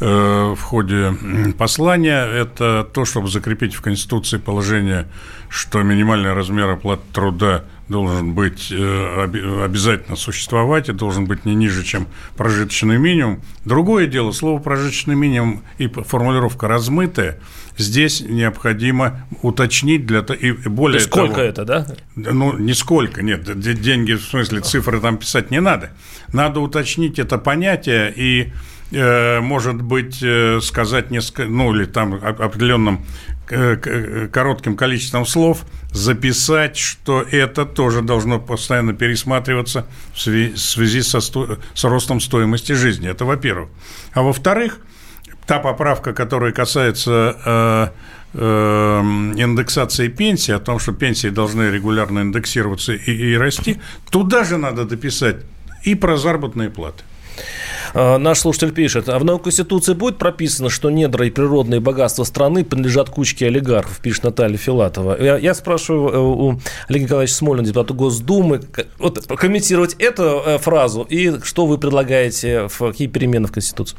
э, 0.00 0.54
в 0.56 0.60
ходе 0.60 1.14
послания. 1.58 2.24
Это 2.24 2.88
то, 2.90 3.04
чтобы 3.04 3.28
закрепить 3.28 3.74
в 3.74 3.82
Конституции 3.82 4.38
положение, 4.38 5.06
что 5.48 5.82
минимальный 5.82 6.32
размер 6.32 6.70
оплаты 6.70 7.02
труда 7.12 7.64
должен 7.88 8.32
быть 8.32 8.72
э, 8.72 9.24
обязательно 9.64 10.16
существовать 10.16 10.88
и 10.88 10.92
должен 10.92 11.26
быть 11.26 11.44
не 11.44 11.54
ниже, 11.54 11.84
чем 11.84 12.06
прожиточный 12.36 12.96
минимум. 12.96 13.42
Другое 13.66 14.06
дело, 14.06 14.32
слово 14.32 14.60
прожиточный 14.60 15.14
минимум 15.14 15.62
и 15.76 15.88
формулировка 15.88 16.68
размытая– 16.68 17.38
здесь 17.76 18.20
необходимо 18.20 19.26
уточнить 19.42 20.06
для 20.06 20.20
и 20.20 20.52
более 20.52 21.00
То 21.00 21.06
сколько 21.06 21.34
того, 21.34 21.46
это, 21.46 21.64
да? 21.64 21.86
Ну, 22.16 22.56
не 22.58 22.74
сколько, 22.74 23.22
нет, 23.22 23.58
деньги, 23.58 24.12
в 24.12 24.22
смысле, 24.22 24.60
цифры 24.60 25.00
там 25.00 25.18
писать 25.18 25.50
не 25.50 25.60
надо. 25.60 25.90
Надо 26.32 26.60
уточнить 26.60 27.18
это 27.18 27.38
понятие 27.38 28.12
и 28.14 28.52
э, 28.92 29.40
может 29.40 29.82
быть, 29.82 30.22
э, 30.22 30.60
сказать 30.60 31.10
несколько, 31.10 31.44
ну, 31.44 31.74
или 31.74 31.84
там 31.84 32.14
определенным 32.14 33.04
э, 33.50 34.28
коротким 34.32 34.76
количеством 34.76 35.26
слов 35.26 35.64
записать, 35.92 36.76
что 36.76 37.22
это 37.22 37.66
тоже 37.66 38.02
должно 38.02 38.38
постоянно 38.40 38.94
пересматриваться 38.94 39.86
в 40.14 40.20
связи 40.20 41.02
со, 41.02 41.20
с 41.20 41.84
ростом 41.84 42.20
стоимости 42.20 42.72
жизни. 42.72 43.08
Это 43.08 43.24
во-первых. 43.24 43.68
А 44.12 44.22
во-вторых, 44.22 44.78
та 45.46 45.58
поправка, 45.58 46.12
которая 46.12 46.52
касается 46.52 47.36
э, 47.44 47.88
э, 48.34 49.00
индексации 49.36 50.08
пенсии, 50.08 50.52
о 50.52 50.58
том, 50.58 50.78
что 50.78 50.92
пенсии 50.92 51.28
должны 51.28 51.70
регулярно 51.70 52.20
индексироваться 52.20 52.92
и, 52.92 53.12
и 53.12 53.36
расти, 53.36 53.80
туда 54.10 54.44
же 54.44 54.56
надо 54.56 54.84
дописать 54.84 55.36
и 55.84 55.94
про 55.94 56.16
заработные 56.16 56.70
платы. 56.70 57.02
Э, 57.94 58.18
наш 58.18 58.38
слушатель 58.38 58.72
пишет, 58.72 59.08
а 59.08 59.18
в 59.18 59.24
новой 59.24 59.42
Конституции 59.42 59.94
будет 59.94 60.16
прописано, 60.16 60.70
что 60.70 60.90
недра 60.90 61.26
и 61.26 61.30
природные 61.30 61.80
богатства 61.80 62.24
страны 62.24 62.64
принадлежат 62.64 63.10
кучке 63.10 63.46
олигархов, 63.46 63.98
пишет 63.98 64.24
Наталья 64.24 64.56
Филатова. 64.56 65.20
Я, 65.20 65.38
я 65.38 65.54
спрашиваю 65.54 66.22
у 66.22 66.60
Олега 66.88 67.04
Николаевича 67.04 67.34
Смолина, 67.34 67.66
депутата 67.66 67.94
Госдумы, 67.94 68.60
вот, 68.98 69.26
комментировать 69.26 69.94
эту 69.98 70.58
фразу 70.60 71.02
и 71.02 71.40
что 71.42 71.66
вы 71.66 71.78
предлагаете, 71.78 72.68
какие 72.78 73.08
перемены 73.08 73.48
в 73.48 73.52
Конституцию? 73.52 73.98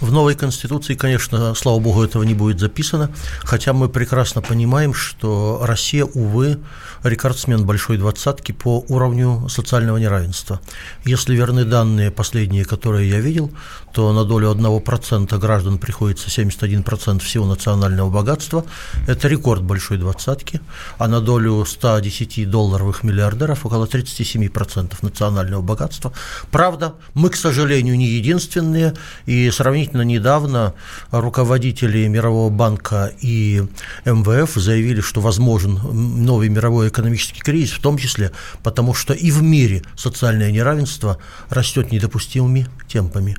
В 0.00 0.12
новой 0.12 0.36
Конституции, 0.36 0.94
конечно, 0.94 1.54
слава 1.54 1.80
богу, 1.80 2.04
этого 2.04 2.22
не 2.22 2.34
будет 2.34 2.60
записано, 2.60 3.10
хотя 3.40 3.72
мы 3.72 3.88
прекрасно 3.88 4.40
понимаем, 4.40 4.94
что 4.94 5.60
Россия, 5.62 6.04
увы, 6.04 6.60
рекордсмен 7.02 7.64
большой 7.64 7.98
двадцатки 7.98 8.52
по 8.52 8.84
уровню 8.88 9.48
социального 9.48 9.98
неравенства. 9.98 10.60
Если 11.04 11.34
верны 11.34 11.64
данные 11.64 12.10
последние, 12.10 12.64
которые 12.64 13.08
я 13.08 13.20
видел, 13.20 13.50
то 13.92 14.12
на 14.12 14.24
долю 14.24 14.52
1% 14.52 15.38
граждан 15.38 15.78
приходится 15.78 16.28
71% 16.28 17.20
всего 17.20 17.46
национального 17.46 18.10
богатства. 18.10 18.64
Это 19.06 19.28
рекорд 19.28 19.62
большой 19.62 19.98
двадцатки. 19.98 20.60
А 20.98 21.08
на 21.08 21.20
долю 21.20 21.64
110 21.64 22.50
долларовых 22.50 23.02
миллиардеров 23.02 23.66
около 23.66 23.86
37% 23.86 24.94
национального 25.02 25.62
богатства. 25.62 26.12
Правда, 26.50 26.94
мы, 27.14 27.30
к 27.30 27.36
сожалению, 27.36 27.96
не 27.96 28.06
единственные, 28.06 28.94
и 29.26 29.50
сравнительно 29.50 30.02
недавно 30.02 30.74
руководители 31.10 32.06
Мирового 32.06 32.50
банка 32.50 33.12
и 33.20 33.64
МВФ 34.04 34.54
заявили, 34.54 35.00
что 35.00 35.20
возможен 35.20 35.78
новый 36.24 36.48
мировой 36.48 36.87
экономический 36.88 37.40
кризис, 37.40 37.72
в 37.72 37.80
том 37.80 37.98
числе 37.98 38.32
потому, 38.62 38.94
что 38.94 39.14
и 39.14 39.30
в 39.30 39.42
мире 39.42 39.82
социальное 39.96 40.50
неравенство 40.50 41.18
растет 41.48 41.92
недопустимыми 41.92 42.66
темпами. 42.88 43.36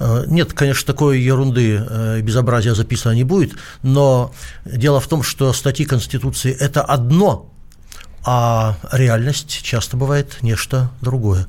Э, 0.00 0.24
нет, 0.26 0.52
конечно, 0.52 0.86
такой 0.86 1.20
ерунды 1.20 1.84
э, 1.88 2.20
безобразия 2.20 2.74
записано 2.74 3.12
не 3.12 3.24
будет, 3.24 3.54
но 3.82 4.32
дело 4.64 5.00
в 5.00 5.06
том, 5.06 5.22
что 5.22 5.52
статьи 5.52 5.86
Конституции– 5.86 6.52
это 6.60 6.82
одно, 6.82 7.52
а 8.24 8.76
реальность 8.92 9.62
часто 9.62 9.96
бывает 9.96 10.38
нечто 10.42 10.90
другое. 11.00 11.46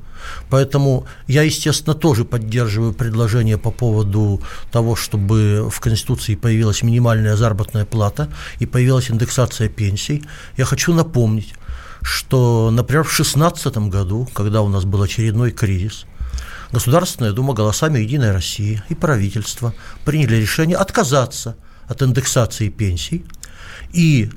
Поэтому 0.50 1.06
я, 1.28 1.44
естественно, 1.44 1.94
тоже 1.94 2.26
поддерживаю 2.26 2.94
предложение 2.94 3.58
по 3.58 3.72
поводу 3.72 4.42
того, 4.72 4.96
чтобы 4.96 5.70
в 5.72 5.80
Конституции 5.80 6.36
появилась 6.36 6.84
минимальная 6.84 7.36
заработная 7.36 7.86
плата 7.86 8.30
и 8.60 8.66
появилась 8.66 9.12
индексация 9.12 9.70
пенсий. 9.70 10.24
Я 10.58 10.66
хочу 10.66 10.94
напомнить, 10.94 11.54
что, 12.02 12.72
например, 12.72 13.04
в 13.04 13.16
2016 13.16 13.78
году, 13.90 14.28
когда 14.34 14.62
у 14.62 14.70
нас 14.70 14.86
был 14.86 15.02
очередной 15.02 15.52
кризис, 15.52 16.06
Государственная 16.72 17.32
Дума 17.32 17.54
голосами 17.54 18.00
Единой 18.00 18.32
России 18.32 18.82
и 18.90 18.96
правительство 18.96 19.74
приняли 20.06 20.36
решение 20.36 20.78
отказаться 20.78 21.56
от 21.88 22.04
индексации 22.04 22.70
пенсий, 22.70 23.26
и 23.92 24.30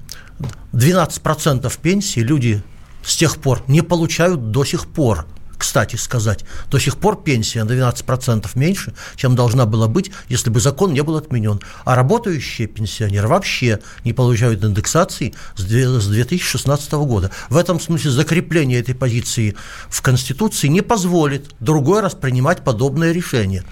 12% 0.73 1.81
пенсии 1.83 2.21
люди 2.21 2.63
с 3.05 3.17
тех 3.17 3.37
пор 3.37 3.63
не 3.67 3.83
получают 3.83 4.51
до 4.51 4.65
сих 4.65 4.87
пор– 4.87 5.27
кстати 5.63 5.95
сказать, 5.95 6.45
до 6.73 6.81
сих 6.81 6.97
пор 6.97 7.23
пенсия 7.23 7.63
на 7.63 7.71
12% 7.71 8.51
меньше, 8.57 8.95
чем 9.15 9.37
должна 9.37 9.65
была 9.65 9.87
быть, 9.87 10.11
если 10.29 10.51
бы 10.51 10.59
закон 10.59 10.93
не 10.93 11.05
был 11.05 11.17
отменен. 11.17 11.61
А 11.85 11.95
работающие 11.95 12.67
пенсионеры 12.67 13.29
вообще 13.29 13.79
не 14.03 14.13
получают 14.13 14.65
индексации 14.65 15.35
с 15.55 15.63
2016 15.63 16.93
года. 16.93 17.31
В 17.49 17.57
этом 17.57 17.79
смысле 17.79 18.11
закрепление 18.11 18.81
этой 18.81 18.97
позиции 18.97 19.55
в 19.89 20.03
Конституции 20.03 20.67
не 20.67 20.81
позволит 20.81 21.55
другой 21.61 22.01
раз 22.01 22.17
принимать 22.17 22.65
подобное 22.65 23.13
решение. 23.13 23.63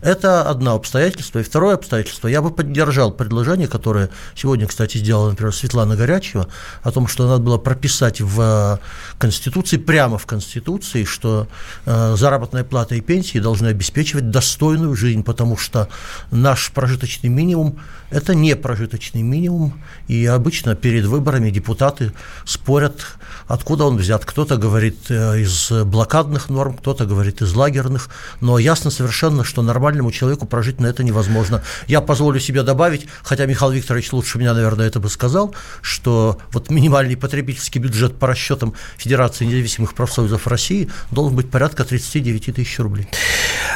Это 0.00 0.48
одно 0.48 0.74
обстоятельство. 0.74 1.38
И 1.38 1.42
второе 1.42 1.74
обстоятельство, 1.74 2.28
я 2.28 2.42
бы 2.42 2.50
поддержал 2.50 3.10
предложение, 3.12 3.68
которое 3.68 4.10
сегодня, 4.34 4.66
кстати, 4.66 4.98
сделала, 4.98 5.30
например, 5.30 5.54
Светлана 5.54 5.96
Горячева, 5.96 6.48
о 6.82 6.92
том, 6.92 7.06
что 7.06 7.26
надо 7.26 7.42
было 7.42 7.58
прописать 7.58 8.20
в 8.20 8.80
Конституции, 9.18 9.76
прямо 9.76 10.18
в 10.18 10.26
Конституции, 10.26 11.04
что 11.04 11.48
э, 11.84 12.14
заработная 12.16 12.64
плата 12.64 12.94
и 12.94 13.00
пенсии 13.00 13.38
должны 13.38 13.68
обеспечивать 13.68 14.30
достойную 14.30 14.94
жизнь, 14.96 15.22
потому 15.22 15.56
что 15.56 15.88
наш 16.30 16.70
прожиточный 16.72 17.30
минимум– 17.30 17.78
это 18.10 18.34
не 18.34 18.54
прожиточный 18.56 19.22
минимум, 19.22 19.80
и 20.08 20.26
обычно 20.26 20.74
перед 20.74 21.04
выборами 21.06 21.50
депутаты 21.50 22.12
спорят, 22.44 23.06
откуда 23.46 23.84
он 23.84 23.96
взят. 23.96 24.24
Кто-то 24.24 24.56
говорит 24.56 25.10
э, 25.10 25.40
из 25.40 25.70
блокадных 25.84 26.48
норм, 26.48 26.76
кто-то 26.76 27.04
говорит 27.04 27.42
из 27.42 27.54
лагерных, 27.54 28.08
но 28.40 28.58
ясно 28.58 28.90
совершенно, 28.90 29.44
что 29.44 29.62
нормальному 29.62 30.12
человеку 30.12 30.46
прожить 30.46 30.80
на 30.80 30.86
это 30.86 31.02
невозможно. 31.02 31.62
Я 31.86 32.00
позволю 32.00 32.40
себе 32.40 32.62
добавить, 32.62 33.06
хотя 33.22 33.46
Михаил 33.46 33.72
Викторович 33.72 34.12
лучше 34.12 34.38
меня, 34.38 34.54
наверное, 34.54 34.86
это 34.86 35.00
бы 35.00 35.08
сказал, 35.08 35.54
что 35.82 36.38
вот 36.52 36.70
минимальный 36.70 37.16
потребительский 37.16 37.78
бюджет 37.78 38.18
по 38.18 38.26
расчетам 38.26 38.74
Федерации 38.96 39.44
независимых 39.44 39.94
профсоюзов 39.94 40.46
России 40.46 40.88
должен 41.10 41.36
быть 41.36 41.50
порядка 41.50 41.84
39 41.84 42.54
тысяч 42.54 42.78
рублей. 42.78 43.08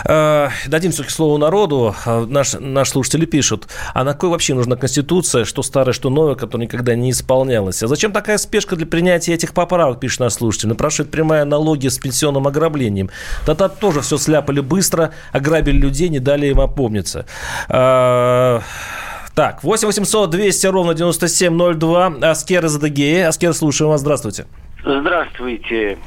А, 0.05 0.51
дадим 0.67 0.93
все-таки 0.93 1.15
слово 1.15 1.39
народу. 1.39 1.95
А, 2.05 2.27
наш, 2.27 2.55
наши 2.59 2.91
слушатели 2.93 3.27
пишут, 3.27 3.69
а 3.95 4.05
на 4.05 4.15
кой 4.15 4.31
вообще 4.31 4.55
нужна 4.55 4.77
Конституция, 4.77 5.45
что 5.45 5.63
старая, 5.63 5.93
что 5.93 6.11
новая, 6.11 6.35
которая 6.35 6.67
никогда 6.67 6.95
не 6.95 7.11
исполнялась? 7.11 7.83
А 7.83 7.89
зачем 7.89 8.13
такая 8.13 8.39
спешка 8.39 8.77
для 8.77 8.87
принятия 8.87 9.35
этих 9.35 9.55
поправок, 9.55 10.01
пишет 10.01 10.21
наш 10.21 10.35
слушатель? 10.35 10.69
Напрашивает 10.69 11.11
прямая 11.11 11.43
аналогия 11.43 11.91
с 11.91 11.99
пенсионным 11.99 12.47
ограблением. 12.47 13.11
Да-то 13.47 13.69
тоже 13.69 14.01
все 14.01 14.19
сляпали 14.19 14.61
быстро, 14.61 15.13
ограбили 15.33 15.77
людей, 15.77 16.09
не 16.09 16.19
дали 16.19 16.47
им 16.47 16.61
опомниться. 16.61 17.27
А, 17.69 18.63
так, 19.35 19.63
8 19.63 19.87
800 19.87 20.31
200 20.31 20.67
ровно 20.67 20.95
9702. 20.95 22.07
Аскер 22.23 22.65
из 22.65 22.77
Адыгеи. 22.77 23.21
Аскер, 23.23 23.55
слушаем 23.55 23.91
вас. 23.91 24.01
Здравствуйте. 24.01 24.47
Здравствуйте, 24.85 25.99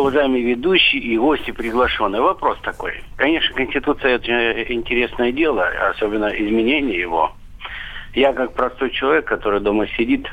уважаемые 0.00 0.42
ведущие 0.42 1.02
и 1.02 1.18
гости 1.18 1.50
приглашенные. 1.50 2.20
Вопрос 2.20 2.58
такой. 2.62 3.02
Конечно, 3.16 3.54
Конституция– 3.54 4.14
это 4.16 4.72
интересное 4.72 5.32
дело, 5.32 5.66
особенно 5.90 6.26
изменение 6.26 7.00
его. 7.00 7.32
Я, 8.14 8.32
как 8.32 8.54
простой 8.54 8.90
человек, 8.90 9.26
который 9.26 9.60
дома 9.60 9.86
сидит, 9.96 10.26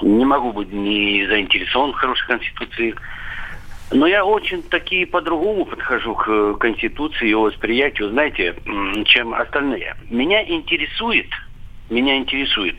не 0.00 0.24
могу 0.24 0.52
быть 0.52 0.72
не 0.72 1.26
заинтересован 1.26 1.92
в 1.92 1.96
хорошей 1.96 2.26
Конституции– 2.26 2.94
но 3.92 4.06
я 4.06 4.24
очень 4.24 4.62
таки 4.62 5.04
по-другому 5.04 5.66
подхожу 5.66 6.14
к 6.14 6.54
Конституции 6.54 7.28
и 7.28 7.34
восприятию, 7.34 8.10
знаете, 8.10 8.54
чем 9.04 9.34
остальные. 9.34 9.96
Меня 10.08 10.42
интересует, 10.48 11.28
меня 11.90 12.16
интересует, 12.16 12.76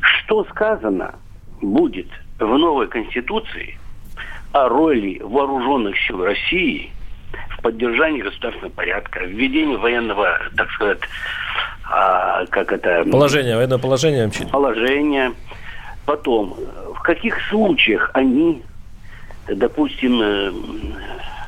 что 0.00 0.44
сказано 0.44 1.18
будет 1.62 2.08
в 2.38 2.58
новой 2.58 2.88
Конституции 2.88 3.78
о 4.56 4.68
роли 4.68 5.20
вооруженных 5.22 5.96
сил 6.06 6.24
России 6.24 6.90
в 7.50 7.62
поддержании 7.62 8.22
государственного 8.22 8.72
порядка, 8.72 9.20
введении 9.24 9.76
военного, 9.76 10.38
так 10.56 10.70
сказать, 10.70 11.00
а, 11.84 12.46
как 12.46 12.72
это... 12.72 13.04
Положение, 13.10 13.56
военное 13.56 13.78
положение. 13.78 14.30
Положение. 14.50 15.32
Потом, 16.06 16.56
в 16.94 17.02
каких 17.02 17.38
случаях 17.48 18.10
они 18.14 18.62
допустим, 19.48 20.20
э, 20.20 20.52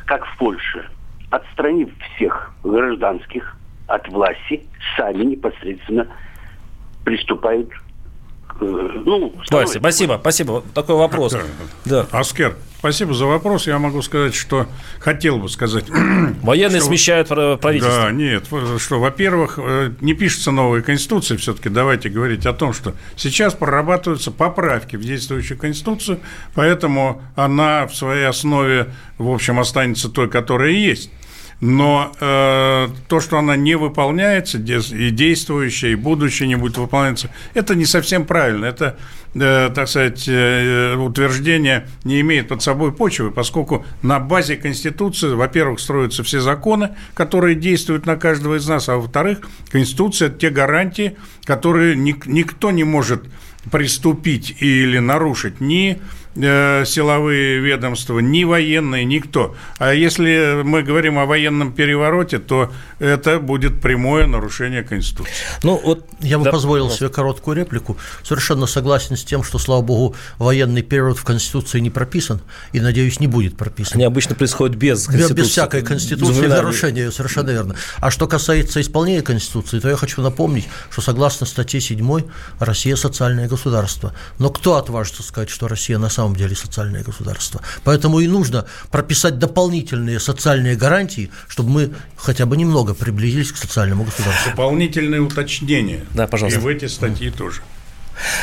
как 0.07 0.25
в 0.25 0.39
Польше, 0.39 0.89
отстранив 1.31 1.91
всех 2.15 2.53
гражданских 2.63 3.57
от 3.87 4.09
власти, 4.09 4.63
сами 4.97 5.25
непосредственно 5.25 6.07
приступают 7.05 7.71
ну, 8.61 9.33
Вася, 9.51 9.79
спасибо, 9.79 10.19
спасибо. 10.21 10.63
Такой 10.75 10.97
вопрос. 10.97 11.37
Да. 11.85 12.07
Аскер, 12.11 12.57
спасибо 12.79 13.15
за 13.15 13.27
вопрос. 13.27 13.67
Я 13.67 13.79
могу 13.79 14.03
сказать, 14.03 14.35
что 14.35 14.67
хотел 14.99 15.39
бы 15.39 15.49
сказать. 15.49 15.85
Военные 16.43 16.81
что, 16.81 16.89
смещают 16.89 17.29
правительство. 17.29 18.03
Да, 18.03 18.11
нет, 18.11 18.45
что, 18.79 19.01
во-первых, 19.01 19.59
э, 19.63 19.93
не 20.01 20.15
пишется 20.15 20.51
новая 20.51 20.83
конституция, 20.83 21.39
все-таки 21.39 21.69
давайте 21.69 22.09
говорить 22.09 22.47
о 22.47 22.53
том, 22.53 22.73
что 22.73 22.95
сейчас 23.17 23.55
прорабатываются 23.55 24.31
поправки 24.31 24.97
в 24.97 25.05
действующую 25.05 25.59
конституцию, 25.59 26.21
поэтому 26.55 27.23
она 27.37 27.87
в 27.87 27.95
своей 27.95 28.27
основе, 28.27 28.89
в 29.19 29.31
общем, 29.31 29.61
останется 29.61 30.09
той, 30.09 30.29
которая 30.29 30.71
есть 30.71 31.11
но 31.61 32.13
э, 32.21 32.89
то, 33.09 33.21
что 33.21 33.39
она 33.39 33.57
не 33.57 33.77
выполняется, 33.77 34.59
и 34.59 35.11
действующая, 35.11 35.93
и 35.93 35.97
будущее 35.97 36.49
не 36.49 36.55
будет 36.55 36.79
выполняться, 36.79 37.31
это 37.55 37.75
не 37.75 37.85
совсем 37.85 38.25
правильно. 38.27 38.67
Это, 38.67 38.97
э, 39.35 39.71
так 39.75 39.89
сказать, 39.89 40.25
э, 40.29 40.95
утверждение 40.95 41.89
не 42.05 42.21
имеет 42.21 42.49
под 42.49 42.63
собой 42.63 42.93
почвы, 42.93 43.33
поскольку 43.33 43.85
на 44.03 44.21
базе 44.21 44.57
Конституции, 44.57 45.35
во-первых, 45.35 45.81
строятся 45.81 46.23
все 46.23 46.41
законы, 46.41 46.91
которые 47.15 47.57
действуют 47.57 48.07
на 48.07 48.17
каждого 48.17 48.57
из 48.57 48.69
нас, 48.69 48.89
а 48.89 48.97
во-вторых, 48.97 49.41
Конституция– 49.71 50.29
это 50.29 50.39
те 50.39 50.51
гарантии, 50.51 51.17
которые 51.45 51.97
ник- 51.97 52.27
никто 52.27 52.71
не 52.71 52.85
может 52.85 53.25
приступить 53.73 54.57
или 54.61 54.99
нарушить 54.99 55.61
ни 55.61 56.01
Э, 56.41 56.85
силовые 56.87 57.59
ведомства, 57.59 58.21
ни 58.21 58.45
военные, 58.45 59.05
никто. 59.05 59.57
А 59.79 59.93
если 59.93 60.63
мы 60.63 60.85
говорим 60.85 61.19
о 61.19 61.27
военном 61.27 61.73
перевороте, 61.73 62.39
то 62.39 62.71
это 63.01 63.41
будет 63.41 63.81
прямое 63.81 64.27
нарушение 64.27 64.85
Конституции. 64.85 65.33
Ну, 65.65 65.81
вот 65.83 66.07
я 66.21 66.39
бы 66.39 66.45
да, 66.45 66.53
позволил 66.53 66.91
себе 66.91 67.09
короткую 67.09 67.57
реплику. 67.57 67.97
Совершенно 68.23 68.67
согласен 68.67 69.17
с 69.17 69.25
тем, 69.25 69.43
что, 69.43 69.59
слава 69.59 69.83
богу, 69.83 70.15
военный 70.39 70.83
переворот 70.83 71.19
в 71.19 71.25
Конституции 71.25 71.81
не 71.81 71.91
прописан 71.91 72.41
и, 72.73 72.81
надеюсь, 72.81 73.19
не 73.19 73.27
будет 73.27 73.57
прописан. 73.57 73.95
Они 73.95 74.05
обычно 74.05 74.37
происходят 74.37 74.77
без 74.77 75.07
Конституции. 75.07 75.35
Без 75.35 75.49
всякой 75.49 75.83
Конституции, 75.83 76.47
нарушения, 76.47 77.11
совершенно 77.11 77.51
верно. 77.51 77.75
А 77.99 78.13
что 78.13 78.29
касается 78.29 78.81
исполнения 78.81 79.23
Конституции, 79.23 79.81
то 79.81 79.89
я 79.89 79.97
хочу 79.97 80.23
напомнить, 80.23 80.69
что 80.91 81.01
согласно 81.01 81.47
статье 81.47 81.81
7 81.81 82.23
Россия– 82.61 82.95
социальное 82.97 83.49
государство. 83.49 84.13
Но 84.39 84.51
кто 84.51 84.77
отважится 84.77 85.25
сказать, 85.25 85.51
что 85.51 85.67
Россия 85.67 85.99
на 85.99 86.09
самом 86.09 86.28
самом 86.29 86.37
деле 86.37 86.55
социальное 86.55 87.03
государство. 87.03 87.61
Поэтому 87.85 88.21
и 88.21 88.29
нужно 88.29 88.67
прописать 88.91 89.39
дополнительные 89.39 90.21
социальные 90.21 90.77
гарантии, 90.77 91.31
чтобы 91.49 91.71
мы 91.71 91.91
хотя 92.17 92.45
бы 92.47 92.57
немного 92.57 92.95
приблизились 92.95 93.53
к 93.53 93.57
социальному 93.57 94.05
государству. 94.05 94.51
Дополнительные 94.51 95.21
уточнения. 95.21 96.05
Да, 96.15 96.27
пожалуйста. 96.27 96.61
И 96.61 96.63
в 96.63 96.67
эти 96.67 96.87
статьи 96.87 97.31
тоже. 97.31 97.63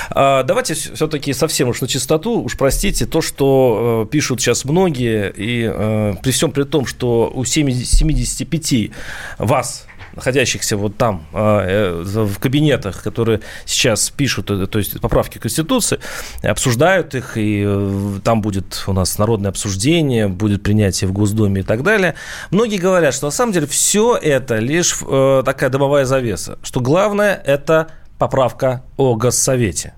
А, 0.09 0.43
давайте 0.43 0.73
все-таки 0.73 1.33
совсем 1.33 1.69
уж 1.69 1.81
на 1.81 1.87
чистоту, 1.87 2.41
уж 2.41 2.57
простите, 2.57 3.05
то, 3.05 3.21
что 3.21 4.05
э, 4.07 4.11
пишут 4.11 4.39
сейчас 4.39 4.65
многие, 4.65 5.31
и 5.35 5.69
э, 5.69 6.13
при 6.23 6.31
всем 6.31 6.51
при 6.51 6.63
том, 6.63 6.85
что 6.85 7.31
у 7.33 7.43
70, 7.43 7.85
75 7.85 8.91
вас 9.37 9.85
находящихся 10.15 10.77
вот 10.77 10.97
там, 10.97 11.25
а, 11.33 11.63
э, 11.65 12.03
в 12.03 12.39
кабинетах, 12.39 13.03
которые 13.03 13.41
сейчас 13.65 14.09
пишут, 14.09 14.51
э, 14.51 14.67
то 14.67 14.79
есть 14.79 14.99
поправки 14.99 15.37
Конституции, 15.37 15.99
обсуждают 16.43 17.15
их, 17.15 17.37
и 17.37 17.63
э, 17.65 18.19
там 18.23 18.41
будет 18.41 18.83
у 18.87 18.93
нас 18.93 19.17
народное 19.17 19.49
обсуждение, 19.49 20.27
будет 20.27 20.63
принятие 20.63 21.07
в 21.07 21.13
Госдуме 21.13 21.61
и 21.61 21.63
так 21.63 21.83
далее. 21.83 22.15
Многие 22.51 22.77
говорят, 22.77 23.13
что 23.13 23.27
на 23.27 23.31
самом 23.31 23.53
деле 23.53 23.67
все 23.67 24.15
это 24.15 24.57
лишь 24.57 24.97
такая 25.45 25.69
дымовая 25.69 26.05
завеса, 26.05 26.57
что 26.63 26.79
главное– 26.79 27.41
это 27.45 27.87
поправка 28.17 28.83
о 28.97 29.15
Госсовете. 29.15 29.93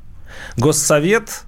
Госсовет 0.56 1.47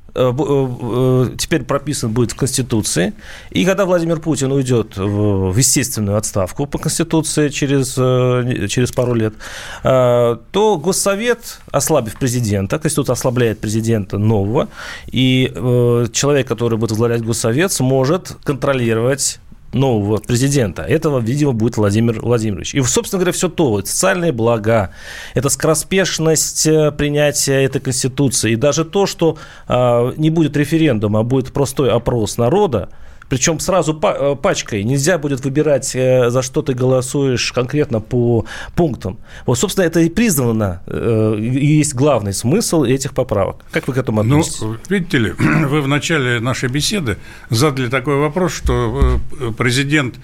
теперь 1.37 1.63
прописан 1.63 2.11
будет 2.11 2.31
в 2.31 2.35
Конституции. 2.35 3.13
И 3.51 3.65
когда 3.65 3.85
Владимир 3.85 4.19
Путин 4.19 4.51
уйдет 4.51 4.97
в 4.97 5.55
естественную 5.57 6.17
отставку 6.17 6.65
по 6.65 6.77
Конституции 6.77 7.49
через, 7.49 7.95
э, 7.97 8.67
через 8.67 8.91
пару 8.91 9.13
лет, 9.13 9.33
то 9.81 10.81
Госсовет, 10.83 11.59
ослабив 11.71 12.17
президента, 12.17 12.79
Конституция 12.79 13.13
ослабляет 13.13 13.59
президента 13.59 14.17
нового, 14.17 14.67
и 15.07 15.51
человек, 16.11 16.47
который 16.47 16.77
будет 16.77 16.91
возглавлять 16.91 17.23
Госсовет, 17.23 17.71
сможет 17.71 18.35
контролировать 18.43 19.39
нового 19.73 20.17
президента. 20.17 20.83
Этого, 20.83 21.19
видимо, 21.19 21.53
будет 21.53 21.77
Владимир 21.77 22.19
Владимирович. 22.21 22.75
И, 22.75 22.81
собственно 22.81 23.19
говоря, 23.19 23.31
все 23.31 23.49
то, 23.49 23.79
социальные 23.79 24.31
блага, 24.31 24.91
это 25.33 25.49
скороспешность 25.49 26.65
э, 26.67 26.91
принятия 26.91 27.63
этой 27.63 27.81
Конституции, 27.81 28.53
и 28.53 28.55
даже 28.55 28.85
то, 28.85 29.05
что 29.05 29.37
э, 29.67 30.13
не 30.17 30.29
будет 30.29 30.57
референдума, 30.57 31.19
а 31.19 31.23
будет 31.23 31.53
простой 31.53 31.91
опрос 31.91 32.37
народа, 32.37 32.89
причем 33.29 33.59
сразу 33.59 33.97
э, 34.01 34.35
пачкой. 34.35 34.83
Нельзя 34.83 35.17
будет 35.17 35.45
выбирать, 35.45 35.95
э, 35.95 36.29
за 36.29 36.41
что 36.41 36.61
ты 36.61 36.73
голосуешь 36.73 37.51
конкретно 37.53 38.01
по 38.01 38.45
пунктам. 38.75 39.19
Вот, 39.45 39.57
собственно, 39.57 39.85
это 39.85 40.01
и 40.01 40.09
признано, 40.09 40.81
э, 40.87 41.35
и 41.39 41.77
есть 41.77 41.93
главный 41.93 42.33
смысл 42.33 42.83
этих 42.83 43.13
поправок. 43.13 43.63
Как 43.71 43.87
вы 43.87 43.93
к 43.93 43.97
этому 43.97 44.23
ну, 44.23 44.39
относитесь? 44.39 44.61
Ну, 44.61 44.75
видите 44.89 45.17
ли, 45.19 45.31
вы 45.37 45.81
в 45.81 45.87
начале 45.87 46.39
нашей 46.39 46.69
беседы 46.69 47.17
задали 47.49 47.87
такой 47.87 48.15
вопрос, 48.15 48.53
что 48.53 49.19
президент 49.57 50.15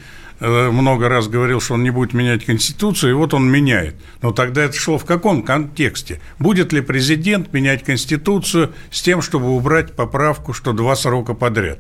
много 0.42 1.08
раз 1.08 1.30
говорил, 1.30 1.62
что 1.62 1.76
он 1.76 1.84
не 1.84 1.92
будет 1.92 2.14
менять 2.14 2.44
Конституцию, 2.44 3.12
и 3.12 3.14
вот 3.14 3.34
он 3.34 3.50
меняет. 3.50 3.96
Но 4.22 4.34
тогда 4.34 4.64
это 4.64 4.76
шло 4.76 4.98
в 4.98 5.06
каком 5.06 5.44
контексте? 5.44 6.20
Будет 6.40 6.74
ли 6.74 6.82
президент 6.82 7.54
менять 7.54 7.86
Конституцию 7.86 8.74
с 8.92 9.02
тем, 9.02 9.22
чтобы 9.22 9.52
убрать 9.52 9.94
поправку, 9.94 10.52
что 10.52 10.74
два 10.74 10.98
срока 10.98 11.36
подряд? 11.36 11.80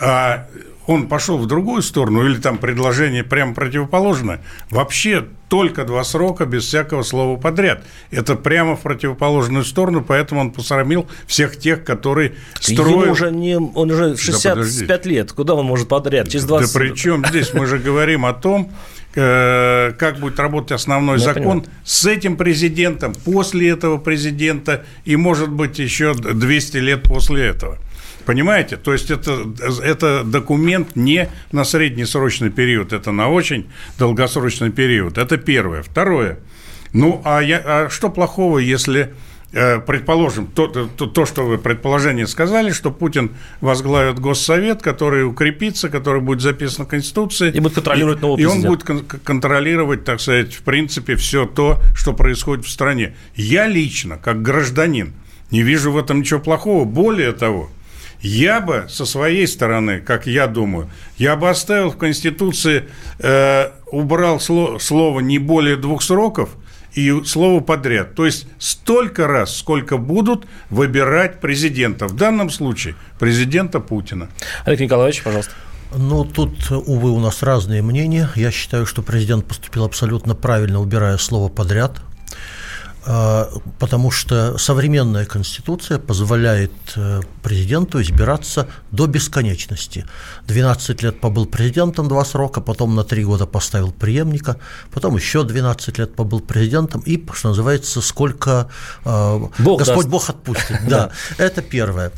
А 0.00 0.46
он 0.86 1.08
пошел 1.08 1.38
в 1.38 1.46
другую 1.46 1.82
сторону, 1.82 2.24
или 2.24 2.36
там 2.36 2.58
предложение 2.58 3.24
прямо 3.24 3.54
противоположное, 3.54 4.40
вообще 4.70 5.26
только 5.48 5.84
два 5.84 6.04
срока 6.04 6.44
без 6.46 6.64
всякого 6.64 7.02
слова 7.02 7.36
подряд. 7.38 7.82
Это 8.10 8.34
прямо 8.34 8.76
в 8.76 8.80
противоположную 8.80 9.64
сторону, 9.64 10.04
поэтому 10.06 10.40
он 10.40 10.50
посрамил 10.52 11.06
всех 11.26 11.56
тех, 11.56 11.84
которые 11.84 12.34
строят... 12.60 13.02
Ему 13.02 13.12
уже 13.12 13.30
не, 13.30 13.56
он 13.56 13.90
уже 13.90 14.16
65 14.16 14.86
да 14.86 15.08
лет, 15.08 15.32
куда 15.32 15.54
он 15.54 15.66
может 15.66 15.88
подряд? 15.88 16.28
Через 16.28 16.44
20... 16.44 16.72
Да 16.72 16.80
при 16.80 16.94
чем 16.94 17.24
здесь? 17.26 17.52
Мы 17.52 17.66
же 17.66 17.78
говорим 17.78 18.26
о 18.26 18.32
том, 18.32 18.72
э, 19.14 19.92
как 19.98 20.18
будет 20.18 20.38
работать 20.38 20.72
основной 20.72 21.18
Я 21.18 21.24
закон 21.24 21.62
понимаю. 21.62 21.80
с 21.84 22.06
этим 22.06 22.36
президентом, 22.36 23.14
после 23.24 23.70
этого 23.70 23.98
президента 23.98 24.84
и, 25.04 25.16
может 25.16 25.50
быть, 25.50 25.78
еще 25.78 26.14
200 26.14 26.76
лет 26.78 27.02
после 27.02 27.46
этого. 27.46 27.78
Понимаете? 28.26 28.76
То 28.76 28.92
есть 28.92 29.10
это, 29.12 29.46
это 29.82 30.24
документ 30.24 30.96
не 30.96 31.30
на 31.52 31.64
среднесрочный 31.64 32.50
период, 32.50 32.92
это 32.92 33.12
на 33.12 33.28
очень 33.30 33.66
долгосрочный 33.98 34.70
период. 34.70 35.16
Это 35.16 35.36
первое. 35.36 35.82
Второе. 35.84 36.40
Ну, 36.92 37.22
а, 37.24 37.40
я, 37.40 37.62
а 37.64 37.88
что 37.88 38.10
плохого, 38.10 38.58
если 38.58 39.14
э, 39.52 39.78
предположим, 39.78 40.48
то, 40.48 40.66
то, 40.66 41.06
то, 41.06 41.24
что 41.24 41.44
вы 41.44 41.58
предположение 41.58 42.26
сказали, 42.26 42.72
что 42.72 42.90
Путин 42.90 43.30
возглавит 43.60 44.18
Госсовет, 44.18 44.82
который 44.82 45.24
укрепится, 45.24 45.88
который 45.88 46.20
будет 46.20 46.40
записан 46.40 46.84
в 46.84 46.88
Конституции. 46.88 47.52
И 47.52 47.60
будет 47.60 47.74
контролировать 47.74 48.20
нового 48.22 48.40
И 48.40 48.44
он 48.44 48.62
будет 48.62 48.82
кон- 48.82 49.04
контролировать, 49.04 50.04
так 50.04 50.20
сказать, 50.20 50.52
в 50.52 50.62
принципе, 50.62 51.14
все 51.14 51.46
то, 51.46 51.78
что 51.94 52.12
происходит 52.12 52.64
в 52.64 52.70
стране. 52.70 53.14
Я 53.36 53.68
лично, 53.68 54.18
как 54.18 54.42
гражданин, 54.42 55.12
не 55.52 55.62
вижу 55.62 55.92
в 55.92 55.96
этом 55.96 56.20
ничего 56.20 56.40
плохого. 56.40 56.84
Более 56.84 57.30
того, 57.30 57.70
я 58.20 58.60
бы 58.60 58.86
со 58.88 59.06
своей 59.06 59.46
стороны, 59.46 60.00
как 60.00 60.26
я 60.26 60.46
думаю, 60.46 60.90
я 61.18 61.36
бы 61.36 61.48
оставил 61.48 61.90
в 61.90 61.96
Конституции, 61.96 62.88
э, 63.18 63.70
убрал 63.90 64.40
сло, 64.40 64.78
слово 64.78 65.20
не 65.20 65.38
более 65.38 65.76
двух 65.76 66.02
сроков 66.02 66.50
и 66.94 67.22
слово 67.24 67.60
подряд. 67.60 68.14
То 68.14 68.26
есть 68.26 68.46
столько 68.58 69.26
раз, 69.26 69.56
сколько 69.56 69.98
будут 69.98 70.46
выбирать 70.70 71.40
президента. 71.40 72.06
В 72.06 72.16
данном 72.16 72.50
случае 72.50 72.94
президента 73.18 73.80
Путина. 73.80 74.28
Олег 74.64 74.80
Николаевич, 74.80 75.22
пожалуйста. 75.22 75.52
Ну, 75.94 76.24
тут, 76.24 76.70
увы, 76.70 77.10
у 77.10 77.20
нас 77.20 77.42
разные 77.42 77.80
мнения. 77.82 78.28
Я 78.34 78.50
считаю, 78.50 78.86
что 78.86 79.02
президент 79.02 79.46
поступил 79.46 79.84
абсолютно 79.84 80.34
правильно, 80.34 80.80
убирая 80.80 81.16
слово 81.16 81.48
«подряд». 81.48 82.00
А, 83.08 83.48
потому 83.78 84.10
что 84.10 84.58
современная 84.58 85.26
конституция 85.26 85.98
позволяет 86.00 86.72
э, 86.96 87.20
президенту 87.40 88.02
избираться 88.02 88.66
до 88.90 89.06
бесконечности. 89.06 90.06
12 90.48 91.02
лет 91.02 91.20
побыл 91.20 91.46
президентом, 91.46 92.08
два 92.08 92.24
срока, 92.24 92.60
потом 92.60 92.96
на 92.96 93.04
три 93.04 93.24
года 93.24 93.46
поставил 93.46 93.92
преемника, 93.92 94.56
потом 94.92 95.14
еще 95.14 95.44
12 95.44 95.98
лет 95.98 96.16
побыл 96.16 96.40
президентом, 96.40 97.00
и, 97.06 97.24
что 97.32 97.50
называется, 97.50 98.00
сколько 98.00 98.68
э, 99.04 99.40
Бог 99.60 99.78
Господь 99.78 100.06
даст. 100.06 100.08
Бог 100.08 100.30
отпустит. 100.30 100.76
Да, 100.86 101.10
это 101.38 101.62
первое. 101.62 102.12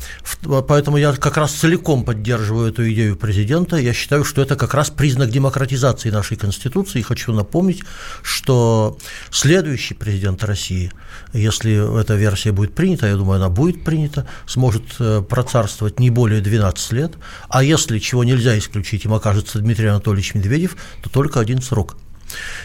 Поэтому 0.67 0.97
я 0.97 1.13
как 1.13 1.37
раз 1.37 1.51
целиком 1.51 2.03
поддерживаю 2.03 2.71
эту 2.71 2.89
идею 2.91 3.15
президента. 3.15 3.77
Я 3.77 3.93
считаю, 3.93 4.23
что 4.23 4.41
это 4.41 4.55
как 4.55 4.73
раз 4.73 4.89
признак 4.89 5.29
демократизации 5.29 6.09
нашей 6.09 6.37
Конституции. 6.37 6.99
И 6.99 7.01
хочу 7.03 7.33
напомнить, 7.33 7.83
что 8.21 8.97
следующий 9.31 9.95
президент 9.95 10.43
России 10.43 10.78
России, 10.79 10.91
если 11.33 12.01
эта 12.01 12.15
версия 12.15 12.51
будет 12.51 12.73
принята, 12.73 13.07
я 13.07 13.15
думаю, 13.15 13.37
она 13.37 13.49
будет 13.49 13.83
принята, 13.83 14.27
сможет 14.45 14.83
э, 14.99 15.21
процарствовать 15.21 15.99
не 15.99 16.09
более 16.09 16.41
12 16.41 16.91
лет, 16.93 17.13
а 17.49 17.63
если 17.63 17.99
чего 17.99 18.23
нельзя 18.23 18.57
исключить, 18.57 19.05
им 19.05 19.13
окажется 19.13 19.59
Дмитрий 19.59 19.87
Анатольевич 19.87 20.35
Медведев, 20.35 20.77
то 21.03 21.09
только 21.09 21.39
один 21.39 21.61
срок– 21.61 21.97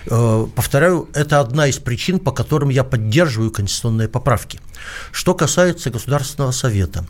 повторяю, 0.07 1.09
это 1.15 1.41
одна 1.41 1.67
из 1.67 1.79
причин, 1.79 2.19
по 2.19 2.33
которым 2.33 2.69
я 2.69 2.85
поддерживаю 2.85 3.51
конституционные 3.51 4.09
поправки. 4.09 4.61
Что 5.13 5.35
касается 5.35 5.91
Государственного 5.91 6.51
совета. 6.51 7.05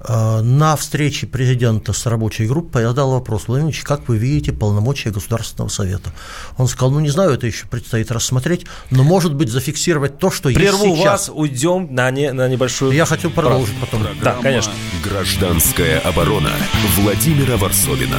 Э, 0.00 0.40
на 0.42 0.76
встрече 0.76 1.26
президента 1.26 1.92
с 1.92 2.06
рабочей 2.06 2.46
группой 2.46 2.82
я 2.82 2.88
задал 2.88 3.12
вопрос, 3.12 3.44
Владимир 3.46 3.70
Ильич, 3.70 3.82
как 3.82 4.08
вы 4.08 4.18
видите 4.18 4.52
полномочия 4.52 5.10
Государственного 5.10 5.68
совета? 5.68 6.12
Он 6.56 6.68
сказал, 6.68 6.90
ну 6.90 7.00
не 7.00 7.08
знаю, 7.10 7.32
это 7.32 7.46
еще 7.46 7.66
предстоит 7.66 8.10
рассмотреть, 8.10 8.66
но 8.90 9.02
может 9.02 9.34
быть 9.34 9.48
зафиксировать 9.48 10.18
то, 10.18 10.30
что 10.30 10.52
Прерву 10.52 10.86
есть 10.86 10.98
сейчас. 10.98 11.28
вас, 11.28 11.30
уйдем 11.34 11.94
на, 11.94 12.10
не, 12.10 12.32
на 12.32 12.48
небольшую... 12.48 12.92
Я 12.92 13.06
хочу 13.06 13.30
продолжить 13.30 13.76
потом. 13.80 14.02
Программа 14.02 14.36
да, 14.36 14.42
конечно. 14.42 14.72
«Гражданская 15.02 16.00
оборона» 16.00 16.52
Владимира 16.96 17.56
Варсовина. 17.56 18.18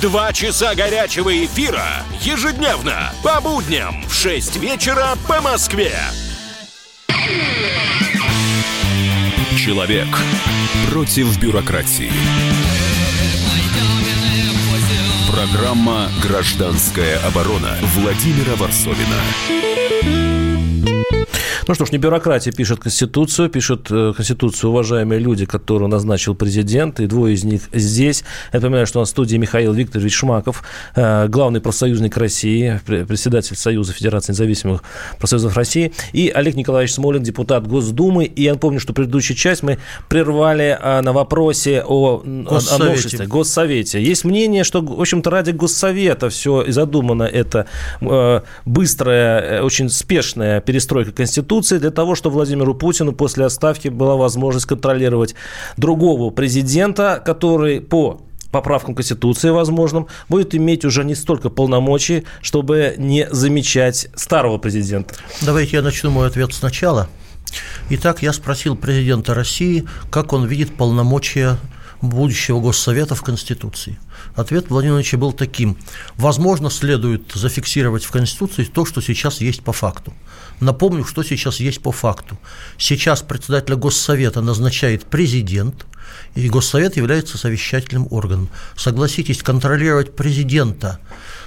Два 0.00 0.30
часа 0.30 0.74
горячего 0.74 1.32
эфира 1.44 2.04
ежедневно 2.20 3.12
по 3.22 3.40
будням 3.40 4.04
в 4.06 4.12
6 4.12 4.56
вечера 4.56 5.16
по 5.26 5.40
Москве. 5.40 5.94
Человек 9.56 10.08
против 10.90 11.38
бюрократии. 11.38 12.12
Программа 15.30 16.10
«Гражданская 16.22 17.18
оборона» 17.26 17.78
Владимира 17.94 18.54
Варсовина. 18.56 19.22
Ну 21.68 21.74
что 21.74 21.84
ж, 21.84 21.90
не 21.90 21.98
бюрократия 21.98 22.52
пишет 22.52 22.78
Конституцию, 22.78 23.48
пишет 23.48 23.88
э, 23.90 24.12
Конституцию 24.14 24.70
уважаемые 24.70 25.18
люди, 25.18 25.46
которые 25.46 25.88
назначил 25.88 26.36
президент, 26.36 27.00
и 27.00 27.06
двое 27.06 27.34
из 27.34 27.42
них 27.42 27.62
здесь. 27.72 28.22
Я 28.52 28.60
напоминаю, 28.60 28.86
что 28.86 29.00
на 29.00 29.04
студии 29.04 29.36
Михаил 29.36 29.72
Викторович 29.72 30.14
Шмаков, 30.14 30.62
э, 30.94 31.26
главный 31.26 31.60
профсоюзник 31.60 32.16
России, 32.16 32.80
председатель 32.86 33.56
Союза 33.56 33.92
Федерации 33.92 34.30
независимых 34.30 34.84
профсоюзов 35.18 35.56
России, 35.56 35.92
и 36.12 36.28
Олег 36.32 36.54
Николаевич 36.54 36.94
Смолин, 36.94 37.24
депутат 37.24 37.66
Госдумы. 37.66 38.26
И 38.26 38.44
я 38.44 38.52
напомню, 38.52 38.78
что 38.78 38.92
предыдущую 38.92 39.36
часть 39.36 39.64
мы 39.64 39.78
прервали 40.08 40.78
э, 40.80 41.00
на 41.00 41.12
вопросе 41.12 41.82
о, 41.84 42.22
о 42.24 42.78
новшестве, 42.78 43.26
Госсовете. 43.26 44.00
Есть 44.00 44.24
мнение, 44.24 44.62
что, 44.62 44.82
в 44.82 45.00
общем-то, 45.00 45.30
ради 45.30 45.50
Госсовета 45.50 46.28
все 46.28 46.62
и 46.62 46.70
задумано 46.70 47.24
это 47.24 47.66
быстрая, 48.64 49.62
очень 49.62 49.88
спешная 49.88 50.60
перестройка 50.60 51.10
Конституции 51.10 51.55
для 51.60 51.90
того, 51.90 52.14
чтобы 52.14 52.34
Владимиру 52.34 52.74
Путину 52.74 53.12
после 53.12 53.44
отставки 53.46 53.88
была 53.88 54.16
возможность 54.16 54.66
контролировать 54.66 55.34
другого 55.76 56.30
президента, 56.30 57.22
который 57.24 57.80
по 57.80 58.20
поправкам 58.50 58.94
Конституции 58.94 59.50
возможным, 59.50 60.06
будет 60.28 60.54
иметь 60.54 60.84
уже 60.84 61.04
не 61.04 61.14
столько 61.14 61.50
полномочий, 61.50 62.24
чтобы 62.40 62.94
не 62.96 63.28
замечать 63.30 64.08
старого 64.14 64.58
президента. 64.58 65.14
Давайте 65.42 65.76
я 65.76 65.82
начну 65.82 66.10
мой 66.10 66.26
ответ 66.26 66.54
сначала. 66.54 67.08
Итак, 67.90 68.22
я 68.22 68.32
спросил 68.32 68.76
президента 68.76 69.34
России, 69.34 69.86
как 70.10 70.32
он 70.32 70.46
видит 70.46 70.76
полномочия 70.76 71.58
будущего 72.00 72.60
Госсовета 72.60 73.14
в 73.14 73.22
Конституции. 73.22 73.98
Ответ 74.36 74.68
Владимировича 74.68 75.16
был 75.16 75.32
таким. 75.32 75.76
Возможно, 76.16 76.70
следует 76.70 77.32
зафиксировать 77.32 78.04
в 78.04 78.10
Конституции 78.10 78.64
то, 78.64 78.84
что 78.84 79.00
сейчас 79.00 79.40
есть 79.40 79.62
по 79.62 79.72
факту. 79.72 80.12
Напомню, 80.60 81.04
что 81.04 81.22
сейчас 81.22 81.58
есть 81.58 81.82
по 81.82 81.90
факту. 81.90 82.38
Сейчас 82.78 83.22
председателя 83.22 83.76
Госсовета 83.76 84.42
назначает 84.42 85.04
президент, 85.04 85.86
и 86.34 86.48
Госсовет 86.48 86.96
является 86.96 87.38
совещательным 87.38 88.06
органом. 88.10 88.50
Согласитесь, 88.76 89.42
контролировать 89.42 90.14
президента 90.14 91.00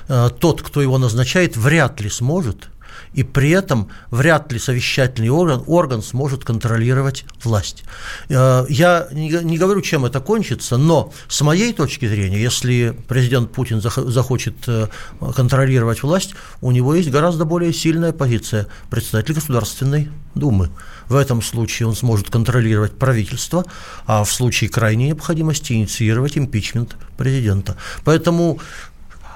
э, 0.07 0.29
тот, 0.39 0.63
кто 0.63 0.81
его 0.81 0.97
назначает, 0.97 1.55
вряд 1.55 2.01
ли 2.01 2.09
сможет– 2.09 2.69
и 3.13 3.23
при 3.23 3.49
этом 3.51 3.89
вряд 4.11 4.51
ли 4.51 4.59
совещательный 4.59 5.29
орган, 5.29 5.63
орган 5.67 6.01
сможет 6.01 6.43
контролировать 6.43 7.25
власть. 7.43 7.83
Э, 8.29 8.65
я 8.69 9.07
не 9.11 9.57
говорю, 9.57 9.81
чем 9.81 10.05
это 10.05 10.19
кончится, 10.19 10.77
но 10.77 11.11
с 11.27 11.41
моей 11.41 11.73
точки 11.73 12.07
зрения, 12.07 12.41
если 12.41 12.95
президент 13.07 13.51
Путин 13.51 13.81
захочет 13.81 14.55
э, 14.67 14.87
контролировать 15.35 16.03
власть, 16.03 16.35
у 16.61 16.71
него 16.71 16.95
есть 16.95 17.09
гораздо 17.09 17.45
более 17.45 17.73
сильная 17.73 18.13
позиция 18.13 18.67
председателя 18.89 19.35
Государственной 19.35 20.09
Думы. 20.35 20.69
В 21.07 21.15
этом 21.15 21.41
случае 21.41 21.87
он 21.87 21.95
сможет 21.95 22.29
контролировать 22.29 22.91
правительство, 22.91 23.65
а 24.05 24.23
в 24.23 24.31
случае 24.31 24.69
крайней 24.69 25.07
необходимости 25.07 25.73
инициировать 25.73 26.37
импичмент 26.37 26.95
президента. 27.17 27.77
Поэтому 28.03 28.59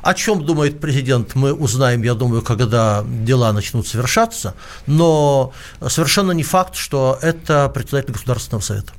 о 0.03 0.13
чем 0.13 0.45
думает 0.45 0.81
президент, 0.81 1.33
мы 1.35 1.53
узнаем, 1.53 2.03
я 2.03 2.13
думаю, 2.13 2.41
когда 2.41 3.03
дела 3.07 3.53
начнут 3.53 3.87
совершаться, 3.87 4.53
но 4.85 5.53
совершенно 5.87 6.31
не 6.31 6.43
факт, 6.43 6.75
что 6.75 7.17
это 7.21 7.71
председатель 7.73 8.11
Государственного 8.11 8.61
совета. 8.61 8.91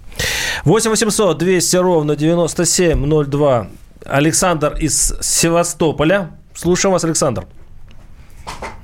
8 0.64 0.90
800 0.90 1.38
200 1.38 1.76
ровно 1.76 2.16
9702. 2.16 3.68
Александр 4.06 4.76
из 4.76 5.14
Севастополя. 5.20 6.30
Слушаем 6.54 6.92
вас, 6.92 7.04
Александр. 7.04 7.46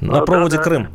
На 0.00 0.20
проводе 0.20 0.56
да, 0.56 0.62
Крым. 0.62 0.88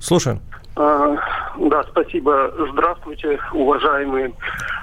Слушаем. 0.00 0.40
А, 0.76 1.16
да, 1.58 1.82
спасибо. 1.90 2.52
Здравствуйте, 2.72 3.38
уважаемые. 3.52 4.32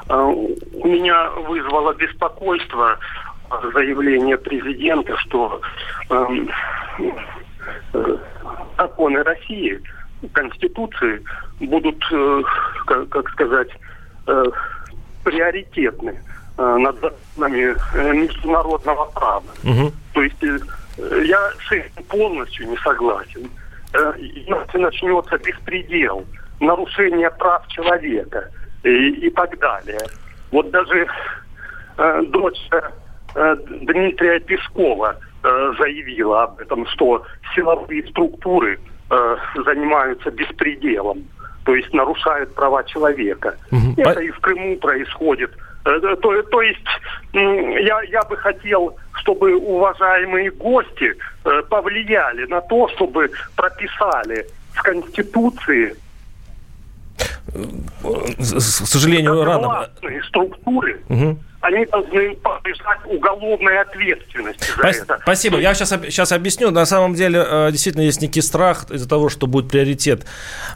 А, 0.08 0.26
у 0.26 0.88
меня 0.88 1.30
вызвало 1.48 1.94
беспокойство 1.94 2.98
заявление 3.74 4.38
президента, 4.38 5.18
что 5.18 5.62
эм, 6.10 6.50
э, 7.94 8.18
законы 8.78 9.24
России, 9.24 9.82
Конституции 10.34 11.24
будут, 11.60 12.04
э, 12.12 12.42
как, 12.86 13.10
как 13.10 13.30
сказать, 13.30 13.70
э, 14.28 14.44
приоритетны 15.24 16.22
э, 16.58 16.78
над 16.78 17.00
законами 17.00 17.76
э, 17.96 18.14
международного 18.14 19.06
права. 19.12 19.44
Угу. 19.64 19.92
То 20.14 20.22
есть 20.24 20.44
э, 20.44 20.60
я 21.26 21.52
с 21.68 21.72
этим 21.72 22.04
полностью 22.06 22.70
не 22.70 22.78
согласен. 22.78 23.50
Э, 23.94 24.14
если 24.18 24.78
начнется 24.78 25.38
беспредел, 25.38 26.26
нарушение 26.60 27.30
прав 27.32 27.68
человека 27.68 28.50
и, 28.84 29.28
и 29.28 29.30
так 29.30 29.58
далее. 29.60 30.00
Вот 30.52 30.72
даже 30.72 31.08
э, 31.98 32.24
дочь 32.28 32.60
Э, 32.72 32.82
Дмитрия 33.36 34.40
Пескова 34.40 35.18
э, 35.44 35.74
заявила 35.78 36.44
об 36.44 36.60
этом, 36.60 36.88
что 36.88 37.26
силовые 37.54 38.08
структуры 38.08 38.80
э, 39.10 39.38
занимаются 39.66 40.32
беспределом, 40.32 41.26
то 41.66 41.76
есть 41.76 41.94
нарушают 41.94 42.56
права 42.56 42.84
человека. 42.86 43.58
Угу. 43.72 44.02
Это 44.02 44.22
и 44.22 44.30
в 44.30 44.40
Крыму 44.40 44.78
происходит. 44.78 45.52
То, 45.84 46.42
то 46.42 46.62
есть 46.64 46.88
я, 47.34 48.02
я 48.10 48.24
бы 48.24 48.38
хотел, 48.38 48.98
чтобы 49.14 49.56
уважаемые 49.56 50.50
гости 50.50 51.14
повлияли 51.70 52.48
на 52.48 52.62
то, 52.62 52.88
чтобы 52.96 53.30
прописали 53.56 54.48
в 54.74 54.82
Конституции 54.82 55.96
к 57.54 58.52
сожалению, 58.52 59.46
рано. 59.46 59.88
структуры 60.28 61.00
угу 61.08 61.38
они 61.66 61.86
должны 61.86 62.36
подлежать 62.36 63.00
уголовной 63.06 63.82
ответственности 63.82 64.66
за 64.76 64.82
Пас- 64.82 64.98
это. 64.98 65.20
Спасибо. 65.24 65.60
Я 65.60 65.74
сейчас, 65.74 65.90
сейчас 65.90 66.32
объясню. 66.32 66.70
На 66.70 66.86
самом 66.86 67.16
деле, 67.16 67.44
э, 67.46 67.72
действительно, 67.72 68.04
есть 68.04 68.22
некий 68.22 68.42
страх 68.42 68.86
из-за 68.92 69.10
того, 69.10 69.30
что 69.30 69.48
будет 69.48 69.70
приоритет 69.70 70.26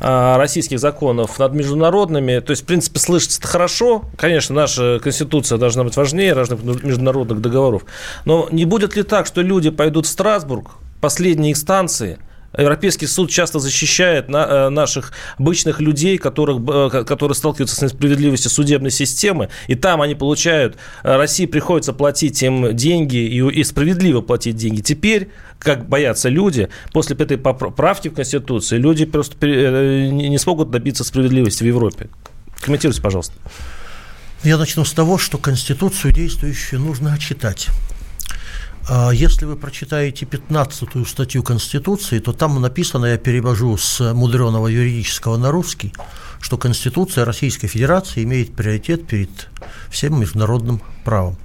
э, 0.02 0.36
российских 0.38 0.80
законов 0.80 1.38
над 1.38 1.54
международными. 1.54 2.40
То 2.40 2.52
есть, 2.52 2.64
в 2.64 2.66
принципе, 2.66 3.00
слышится 3.00 3.40
это 3.40 3.48
хорошо. 3.48 4.04
Конечно, 4.18 4.56
наша 4.56 5.00
Конституция 5.00 5.60
должна 5.60 5.84
быть 5.84 5.96
важнее 5.96 6.34
разных 6.34 6.64
международных 6.64 7.40
договоров. 7.40 7.84
Но 8.26 8.48
не 8.52 8.66
будет 8.66 8.96
ли 8.96 9.04
так, 9.04 9.28
что 9.28 9.42
люди 9.42 9.70
пойдут 9.70 10.08
в 10.08 10.10
Страсбург, 10.10 10.72
последние 11.02 11.54
инстанции– 11.54 12.18
Европейский 12.58 13.08
суд 13.08 13.30
часто 13.30 13.60
защищает 13.60 14.30
на, 14.30 14.46
э, 14.46 14.70
наших 14.70 15.14
обычных 15.38 15.80
людей, 15.82 16.18
которых, 16.18 16.62
э, 16.68 17.04
которые 17.06 17.36
сталкиваются 17.36 17.76
с 17.76 17.82
несправедливостью 17.82 18.50
судебной 18.50 18.92
системы, 18.92 19.50
и 19.68 19.76
там 19.76 20.02
они 20.02 20.16
получают, 20.16 20.78
э, 21.04 21.16
России 21.16 21.46
приходится 21.46 21.94
платить 21.94 22.42
им 22.42 22.76
деньги 22.76 23.18
и, 23.18 23.60
и 23.60 23.64
справедливо 23.64 24.22
платить 24.22 24.56
деньги. 24.56 24.82
Теперь, 24.82 25.30
как 25.60 25.88
боятся 25.88 26.30
люди, 26.30 26.70
после 26.92 27.16
этой 27.16 27.38
поправки 27.38 28.08
в 28.08 28.14
Конституции, 28.14 28.78
люди 28.78 29.06
просто 29.06 29.46
не 29.46 30.38
смогут 30.38 30.72
добиться 30.72 31.04
справедливости 31.04 31.64
в 31.64 31.68
Европе. 31.68 32.10
Комментируйте, 32.62 33.02
пожалуйста. 33.02 33.34
Я 34.44 34.58
начну 34.58 34.86
с 34.86 34.94
того, 34.94 35.18
что 35.18 35.38
Конституцию 35.38 36.14
действующую 36.14 36.82
нужно 36.82 37.18
читать. 37.20 37.68
А 38.88 39.12
если 39.12 39.46
вы 39.46 39.56
прочитаете 39.56 40.26
15 40.26 41.08
статью 41.08 41.44
Конституции, 41.44 42.20
то 42.20 42.34
там 42.34 42.60
написано, 42.62 43.06
я 43.06 43.18
перевожу 43.18 43.78
с 43.78 44.14
мудреного 44.14 44.68
юридического 44.68 45.38
на 45.38 45.52
русский, 45.52 45.94
что 46.40 46.58
Конституция 46.58 47.26
Российской 47.26 47.68
Федерации 47.68 48.24
имеет 48.24 48.56
приоритет 48.56 49.06
перед 49.08 49.50
всем 49.90 50.20
международным 50.20 50.82
правом. 51.04 51.38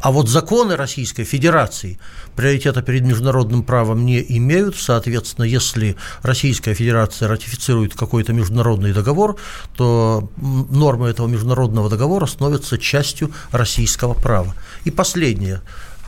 А 0.00 0.12
вот 0.12 0.28
законы 0.28 0.76
Российской 0.76 1.24
Федерации 1.24 1.98
приоритета 2.36 2.82
перед 2.82 3.02
международным 3.02 3.62
правом 3.62 4.04
не 4.04 4.24
имеют. 4.36 4.76
Соответственно, 4.76 5.44
если 5.44 5.96
Российская 6.22 6.74
Федерация 6.74 7.28
ратифицирует 7.28 7.94
какой-то 7.94 8.32
международный 8.32 8.92
договор, 8.92 9.36
то 9.76 10.30
нормы 10.36 11.08
этого 11.08 11.26
международного 11.26 11.90
договора 11.90 12.26
становятся 12.26 12.78
частью 12.78 13.32
российского 13.52 14.14
права. 14.14 14.54
И 14.84 14.90
последнее. 14.90 15.60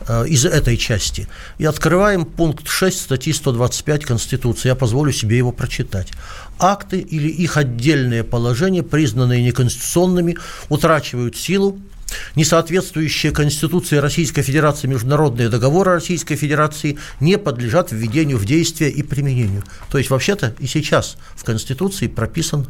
Э, 0.07 0.25
из 0.27 0.45
этой 0.45 0.75
части. 0.75 1.27
И 1.57 1.65
открываем 1.65 2.25
пункт 2.25 2.67
6 2.67 3.01
статьи 3.01 3.31
125 3.31 4.03
Конституции. 4.05 4.67
Я 4.67 4.75
позволю 4.75 5.13
себе 5.13 5.37
его 5.37 5.51
прочитать. 5.51 6.09
Акты 6.59 6.99
или 6.99 7.29
их 7.29 7.55
отдельные 7.55 8.23
положения, 8.23 8.83
признанные 8.83 9.41
неконституционными, 9.43 10.37
утрачивают 10.69 11.37
силу 11.37 11.79
несоответствующие 12.35 13.31
Конституции 13.31 13.97
Российской 13.97 14.41
Федерации 14.41 14.87
международные 14.87 15.49
договоры 15.49 15.93
Российской 15.93 16.35
Федерации 16.35 16.97
не 17.19 17.37
подлежат 17.37 17.91
введению 17.91 18.37
в 18.37 18.45
действие 18.45 18.91
и 18.91 19.03
применению. 19.03 19.63
То 19.89 19.97
есть, 19.97 20.09
вообще-то, 20.09 20.55
и 20.59 20.67
сейчас 20.67 21.17
в 21.35 21.43
Конституции 21.43 22.07
прописан 22.07 22.67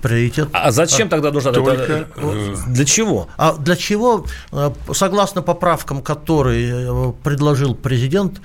приоритет. 0.00 0.48
А 0.52 0.70
зачем 0.70 1.06
а, 1.08 1.10
тогда 1.10 1.30
нужно 1.30 1.52
только, 1.52 1.72
это? 1.72 2.08
Э, 2.16 2.54
для 2.68 2.84
чего? 2.84 3.28
А 3.36 3.54
для 3.54 3.76
чего, 3.76 4.26
э, 4.50 4.70
согласно 4.92 5.42
поправкам, 5.42 6.02
которые 6.02 6.86
э, 6.88 7.12
предложил 7.22 7.74
президент, 7.74 8.40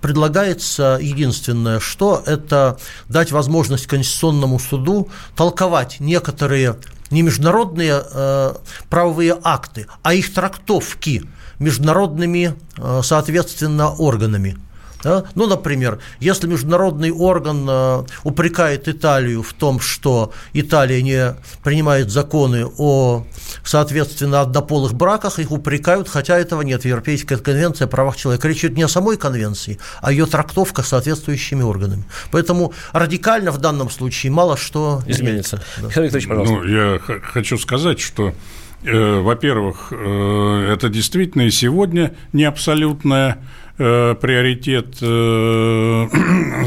предлагается 0.00 0.98
единственное, 1.00 1.80
что 1.80 2.22
это 2.26 2.78
дать 3.08 3.32
возможность 3.32 3.86
Конституционному 3.86 4.58
суду 4.58 5.08
толковать 5.36 6.00
некоторые 6.00 6.76
не 7.10 7.22
международные 7.22 8.02
э, 8.04 8.54
правовые 8.88 9.38
акты, 9.42 9.86
а 10.02 10.14
их 10.14 10.32
трактовки 10.32 11.24
международными, 11.58 12.54
э, 12.76 13.00
соответственно, 13.02 13.90
органами. 13.90 14.56
Да? 15.02 15.24
Ну, 15.34 15.46
например, 15.46 16.00
если 16.20 16.46
международный 16.46 17.10
орган 17.10 17.66
э, 17.68 18.04
упрекает 18.24 18.88
Италию 18.88 19.42
в 19.42 19.52
том, 19.52 19.80
что 19.80 20.32
Италия 20.52 21.02
не 21.02 21.36
принимает 21.62 22.10
законы 22.10 22.66
о, 22.78 23.24
соответственно, 23.64 24.40
однополых 24.40 24.94
браках, 24.94 25.38
их 25.38 25.52
упрекают, 25.52 26.08
хотя 26.08 26.36
этого 26.36 26.62
нет. 26.62 26.84
Европейская 26.84 27.36
конвенция 27.36 27.86
о 27.86 27.88
правах 27.88 28.16
человека 28.16 28.48
речь 28.48 28.64
идет 28.64 28.76
не 28.76 28.82
о 28.82 28.88
самой 28.88 29.16
конвенции, 29.16 29.78
а 30.00 30.10
ее 30.10 30.26
трактовка 30.26 30.82
соответствующими 30.82 31.62
органами. 31.62 32.04
Поэтому 32.30 32.72
радикально 32.92 33.52
в 33.52 33.58
данном 33.58 33.90
случае 33.90 34.32
мало 34.32 34.56
что 34.56 35.02
изменится. 35.06 35.62
Да. 35.78 35.86
Михаил 35.86 36.04
Викторович, 36.04 36.28
пожалуйста. 36.28 36.54
Ну, 36.54 36.64
я 36.64 36.98
хочу 36.98 37.58
сказать, 37.58 38.00
что 38.00 38.34
э, 38.82 39.20
во-первых, 39.20 39.92
э, 39.92 40.72
это 40.72 40.88
действительно 40.88 41.42
и 41.42 41.50
сегодня 41.50 42.14
не 42.32 42.44
абсолютная 42.44 43.38
Э, 43.80 44.16
приоритет 44.20 44.96
э, 45.00 46.08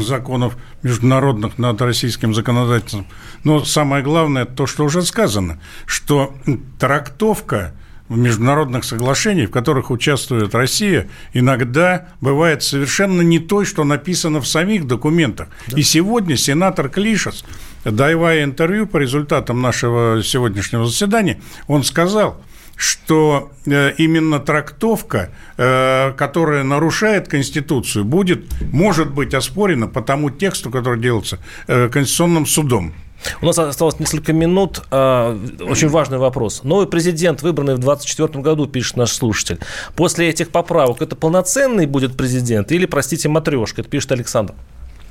законов 0.00 0.56
международных 0.82 1.58
над 1.58 1.78
российским 1.82 2.32
законодательством. 2.34 3.06
Но 3.44 3.62
самое 3.66 4.02
главное 4.02 4.46
то, 4.46 4.66
что 4.66 4.86
уже 4.86 5.02
сказано, 5.02 5.60
что 5.84 6.34
трактовка 6.78 7.74
международных 8.08 8.84
соглашений, 8.84 9.44
в 9.44 9.50
которых 9.50 9.90
участвует 9.90 10.54
Россия, 10.54 11.06
иногда 11.34 12.08
бывает 12.22 12.62
совершенно 12.62 13.20
не 13.20 13.40
той, 13.40 13.66
что 13.66 13.84
написано 13.84 14.40
в 14.40 14.48
самих 14.48 14.86
документах. 14.86 15.48
Да. 15.66 15.78
И 15.78 15.82
сегодня 15.82 16.38
сенатор 16.38 16.88
Клишес, 16.88 17.44
давая 17.84 18.44
интервью 18.44 18.86
по 18.86 18.96
результатам 18.96 19.60
нашего 19.60 20.22
сегодняшнего 20.24 20.86
заседания, 20.86 21.42
он 21.66 21.84
сказал– 21.84 22.42
что 22.76 23.50
э, 23.66 23.92
именно 23.98 24.40
трактовка, 24.40 25.30
э, 25.56 26.12
которая 26.16 26.64
нарушает 26.64 27.28
Конституцию, 27.28 28.04
будет, 28.04 28.44
может 28.72 29.10
быть 29.12 29.34
оспорена 29.34 29.86
по 29.86 30.02
тому 30.02 30.30
тексту, 30.30 30.70
который 30.70 31.00
делается 31.00 31.38
э, 31.68 31.88
Конституционным 31.88 32.46
судом. 32.46 32.92
У 33.40 33.46
нас 33.46 33.58
осталось 33.58 33.98
несколько 34.00 34.32
минут. 34.32 34.82
А, 34.90 35.38
очень 35.60 35.88
важный 35.88 36.18
вопрос. 36.18 36.64
Новый 36.64 36.86
президент, 36.86 37.42
выбранный 37.42 37.74
в 37.74 37.78
2024 37.78 38.42
году, 38.42 38.66
пишет 38.66 38.96
наш 38.96 39.12
слушатель. 39.12 39.58
После 39.94 40.28
этих 40.28 40.50
поправок 40.50 41.02
это 41.02 41.14
полноценный 41.14 41.86
будет 41.86 42.16
президент 42.16 42.72
или, 42.72 42.86
простите, 42.86 43.28
матрешка? 43.28 43.82
Это 43.82 43.90
пишет 43.90 44.12
Александр. 44.12 44.54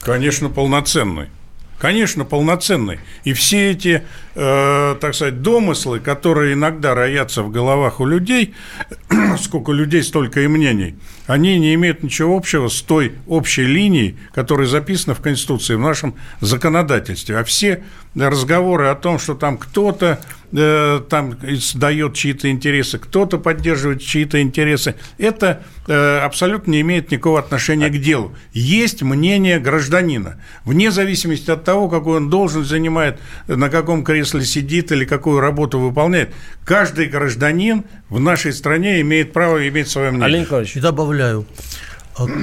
Конечно, 0.01 0.49
полноценный. 0.49 1.27
Конечно, 1.81 2.25
полноценный. 2.25 2.99
И 3.23 3.33
все 3.33 3.71
эти, 3.71 4.03
э, 4.35 4.95
так 5.01 5.15
сказать, 5.15 5.41
домыслы, 5.41 5.99
которые 5.99 6.53
иногда 6.53 6.93
роятся 6.93 7.41
в 7.41 7.49
головах 7.49 7.99
у 7.99 8.05
людей, 8.05 8.53
сколько 9.41 9.71
людей, 9.71 10.03
столько 10.03 10.41
и 10.41 10.47
мнений, 10.47 10.93
они 11.25 11.57
не 11.57 11.73
имеют 11.73 12.03
ничего 12.03 12.37
общего 12.37 12.67
с 12.67 12.83
той 12.83 13.13
общей 13.25 13.65
линией, 13.65 14.15
которая 14.31 14.67
записана 14.67 15.15
в 15.15 15.21
Конституции, 15.21 15.73
в 15.73 15.79
нашем 15.79 16.13
законодательстве. 16.39 17.39
А 17.39 17.43
все 17.43 17.83
разговоры 18.15 18.89
о 18.89 18.95
том, 18.95 19.17
что 19.17 19.33
там 19.33 19.57
кто-то 19.57 20.19
э, 20.51 21.01
там 21.09 21.37
сдает 21.41 22.13
чьи-то 22.13 22.49
интересы, 22.49 22.99
кто-то 22.99 23.37
поддерживает 23.37 24.01
чьи-то 24.01 24.41
интересы, 24.41 24.95
это 25.17 25.63
э, 25.87 26.19
абсолютно 26.19 26.71
не 26.71 26.81
имеет 26.81 27.11
никакого 27.11 27.39
отношения 27.39 27.89
к 27.89 27.97
делу. 27.99 28.35
Есть 28.53 29.01
мнение 29.01 29.59
гражданина. 29.59 30.41
Вне 30.65 30.91
зависимости 30.91 31.49
от 31.51 31.63
того, 31.63 31.89
какой 31.89 32.17
он 32.17 32.29
должен 32.29 32.63
занимает, 32.63 33.19
на 33.47 33.69
каком 33.69 34.03
кресле 34.03 34.43
сидит 34.43 34.91
или 34.91 35.05
какую 35.05 35.39
работу 35.39 35.79
выполняет, 35.79 36.33
каждый 36.65 37.07
гражданин 37.07 37.83
в 38.09 38.19
нашей 38.19 38.53
стране 38.53 39.01
имеет 39.01 39.33
право 39.33 39.67
иметь 39.67 39.89
свое 39.89 40.11
мнение. 40.11 40.25
Олег 40.25 40.41
Николаевич. 40.41 40.73
Добавляю, 40.75 41.45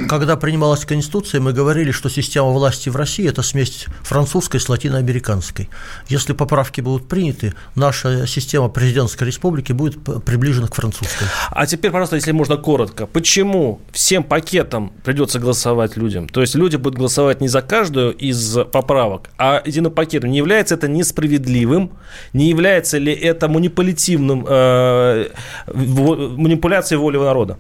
когда 0.09 0.37
принималась 0.37 0.85
Конституция, 0.85 1.41
мы 1.41 1.53
говорили, 1.53 1.91
что 1.91 2.09
система 2.09 2.49
власти 2.49 2.89
в 2.89 2.97
России– 2.97 3.29
это 3.29 3.43
смесь 3.43 3.87
французской 4.03 4.61
с 4.61 4.69
латиноамериканской. 4.69 5.69
Если 6.09 6.33
поправки 6.33 6.81
будут 6.81 7.09
приняты, 7.09 7.55
наша 7.75 8.27
система 8.27 8.69
президентской 8.69 9.25
республики 9.25 9.73
будет 9.73 10.03
приближена 10.25 10.69
к 10.69 10.75
французской. 10.75 11.29
А 11.51 11.67
теперь, 11.67 11.91
пожалуйста, 11.91 12.17
если 12.17 12.33
можно 12.33 12.57
коротко, 12.57 13.07
почему 13.07 13.81
всем 13.93 14.25
пакетом 14.25 14.93
придется 15.05 15.39
голосовать 15.39 15.97
людям? 15.97 16.29
То 16.29 16.41
есть 16.41 16.55
люди 16.55 16.77
будут 16.77 16.99
голосовать 16.99 17.41
не 17.41 17.49
за 17.49 17.63
каждую 17.63 18.13
из 18.13 18.59
поправок, 18.73 19.31
а 19.39 19.63
единым 19.65 19.93
пакетом. 19.93 20.31
Не 20.31 20.39
является 20.39 20.75
это 20.75 20.89
несправедливым? 20.89 21.93
Не 22.33 22.49
является 22.49 22.99
ли 22.99 23.13
это 23.13 23.49
манипулятивным, 23.49 24.47
э, 24.49 25.29
манипуляцией 25.75 26.99
воли 26.99 27.19
народа? 27.19 27.59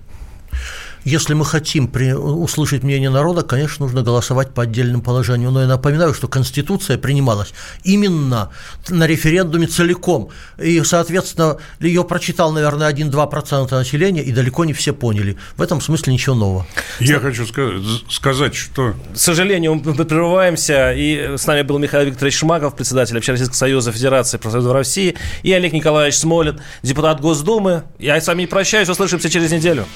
Если 1.09 1.33
мы 1.33 1.47
хотим 1.47 1.89
при, 1.89 2.13
услышать 2.13 2.83
мнение 2.83 3.09
народа, 3.09 3.41
конечно, 3.41 3.87
нужно 3.87 4.03
голосовать 4.03 4.53
по 4.53 4.65
отдельным 4.65 5.01
положениям. 5.01 5.55
Но 5.55 5.63
я 5.63 5.67
напоминаю, 5.67 6.13
что 6.13 6.29
Конституция 6.29 6.99
принималась 6.99 7.55
именно 7.83 8.51
на 8.91 9.07
референдуме 9.07 9.69
целиком. 9.69 10.29
И, 10.59 10.83
соответственно, 10.85 11.57
ее 11.81 12.05
прочитал, 12.05 12.53
наверное, 12.53 12.93
1-2% 12.93 13.71
населения, 13.71 14.23
и 14.23 14.33
далеко 14.33 14.67
не 14.67 14.75
все 14.75 14.93
поняли. 14.93 15.39
В 15.57 15.63
этом 15.63 15.81
смысле 15.81 16.13
ничего 16.13 16.35
нового. 16.35 16.67
Я 17.01 17.21
хочу 17.21 17.47
сказать, 18.11 18.55
что... 18.55 18.95
К 19.15 19.17
сожалению, 19.17 19.77
мы 19.83 20.05
прерываемся. 20.05 20.93
И 20.93 21.39
с 21.39 21.47
нами 21.47 21.63
был 21.63 21.79
Михаил 21.79 22.07
Викторович 22.07 22.37
Шмаков, 22.37 22.77
председатель 22.77 23.17
Общероссийского 23.17 23.57
союза 23.57 23.93
Федерации 23.93 24.37
профсоюзов 24.37 24.75
России, 24.75 25.15
и 25.43 25.55
Олег 25.55 25.73
Николаевич 25.73 26.19
Смолин, 26.19 26.61
депутат 26.83 27.23
Госдумы. 27.23 27.85
Я 27.99 28.21
с 28.21 28.27
вами 28.27 28.45
прощаюсь, 28.45 28.91
услышимся 28.91 29.31
через 29.31 29.51
неделю. 29.51 29.87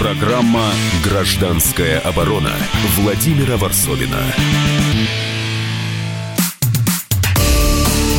Программа 0.00 0.72
«Гражданская 1.04 2.00
оборона» 2.00 2.54
Владимира 2.96 3.58
Варсовина. 3.58 4.16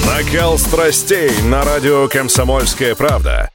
Накал 0.06 0.60
страстей 0.60 1.32
на 1.42 1.64
радио 1.64 2.08
«Комсомольская 2.08 2.94
правда». 2.94 3.50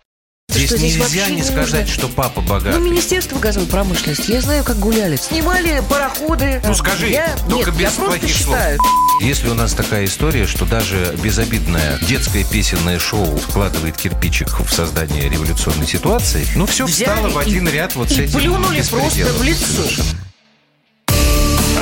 Здесь 0.57 0.71
что, 0.71 0.79
здесь 0.79 0.97
нельзя 0.97 1.29
не 1.29 1.43
сказать, 1.43 1.89
что 1.89 2.09
папа 2.09 2.41
богатый. 2.41 2.79
Ну, 2.79 2.85
Министерство 2.85 3.39
газовой 3.39 3.69
промышленности, 3.69 4.31
я 4.31 4.41
знаю, 4.41 4.65
как 4.65 4.79
гуляли. 4.79 5.17
Снимали 5.17 5.83
пароходы. 5.89 6.63
Ну, 6.67 6.75
скажи, 6.75 7.09
я... 7.09 7.37
только 7.49 7.71
Нет, 7.71 7.81
без 7.81 7.99
я 7.99 8.05
плохих 8.05 8.37
слов. 8.37 8.57
Считаю. 8.57 8.79
Если 9.21 9.49
у 9.49 9.55
нас 9.55 9.73
такая 9.73 10.05
история, 10.05 10.47
что 10.47 10.65
даже 10.65 11.15
безобидное 11.23 11.99
детское 12.03 12.45
песенное 12.45 12.99
шоу 12.99 13.37
вкладывает 13.37 13.97
кирпичик 13.97 14.61
в 14.61 14.73
создание 14.73 15.29
революционной 15.29 15.87
ситуации, 15.87 16.47
ну, 16.55 16.67
все 16.67 16.87
Взяли 16.87 17.11
встало 17.11 17.31
в 17.31 17.39
один 17.39 17.69
ряд 17.69 17.95
вот 17.95 18.09
с 18.09 18.19
этим. 18.19 18.39
плюнули 18.39 18.83
просто 18.83 19.27
в 19.27 19.43
лицо. 19.43 20.03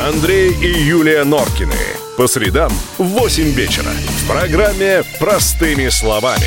Андрей 0.06 0.52
и 0.52 0.84
Юлия 0.84 1.24
Норкины. 1.24 1.74
По 2.16 2.26
средам 2.26 2.72
в 2.98 3.04
8 3.04 3.52
вечера. 3.52 3.90
В 4.22 4.26
программе 4.28 5.02
«Простыми 5.18 5.88
словами». 5.88 6.46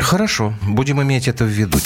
Хорошо, 0.00 0.54
будем 0.62 1.02
иметь 1.02 1.28
это 1.28 1.44
в 1.44 1.48
виду. 1.48 1.78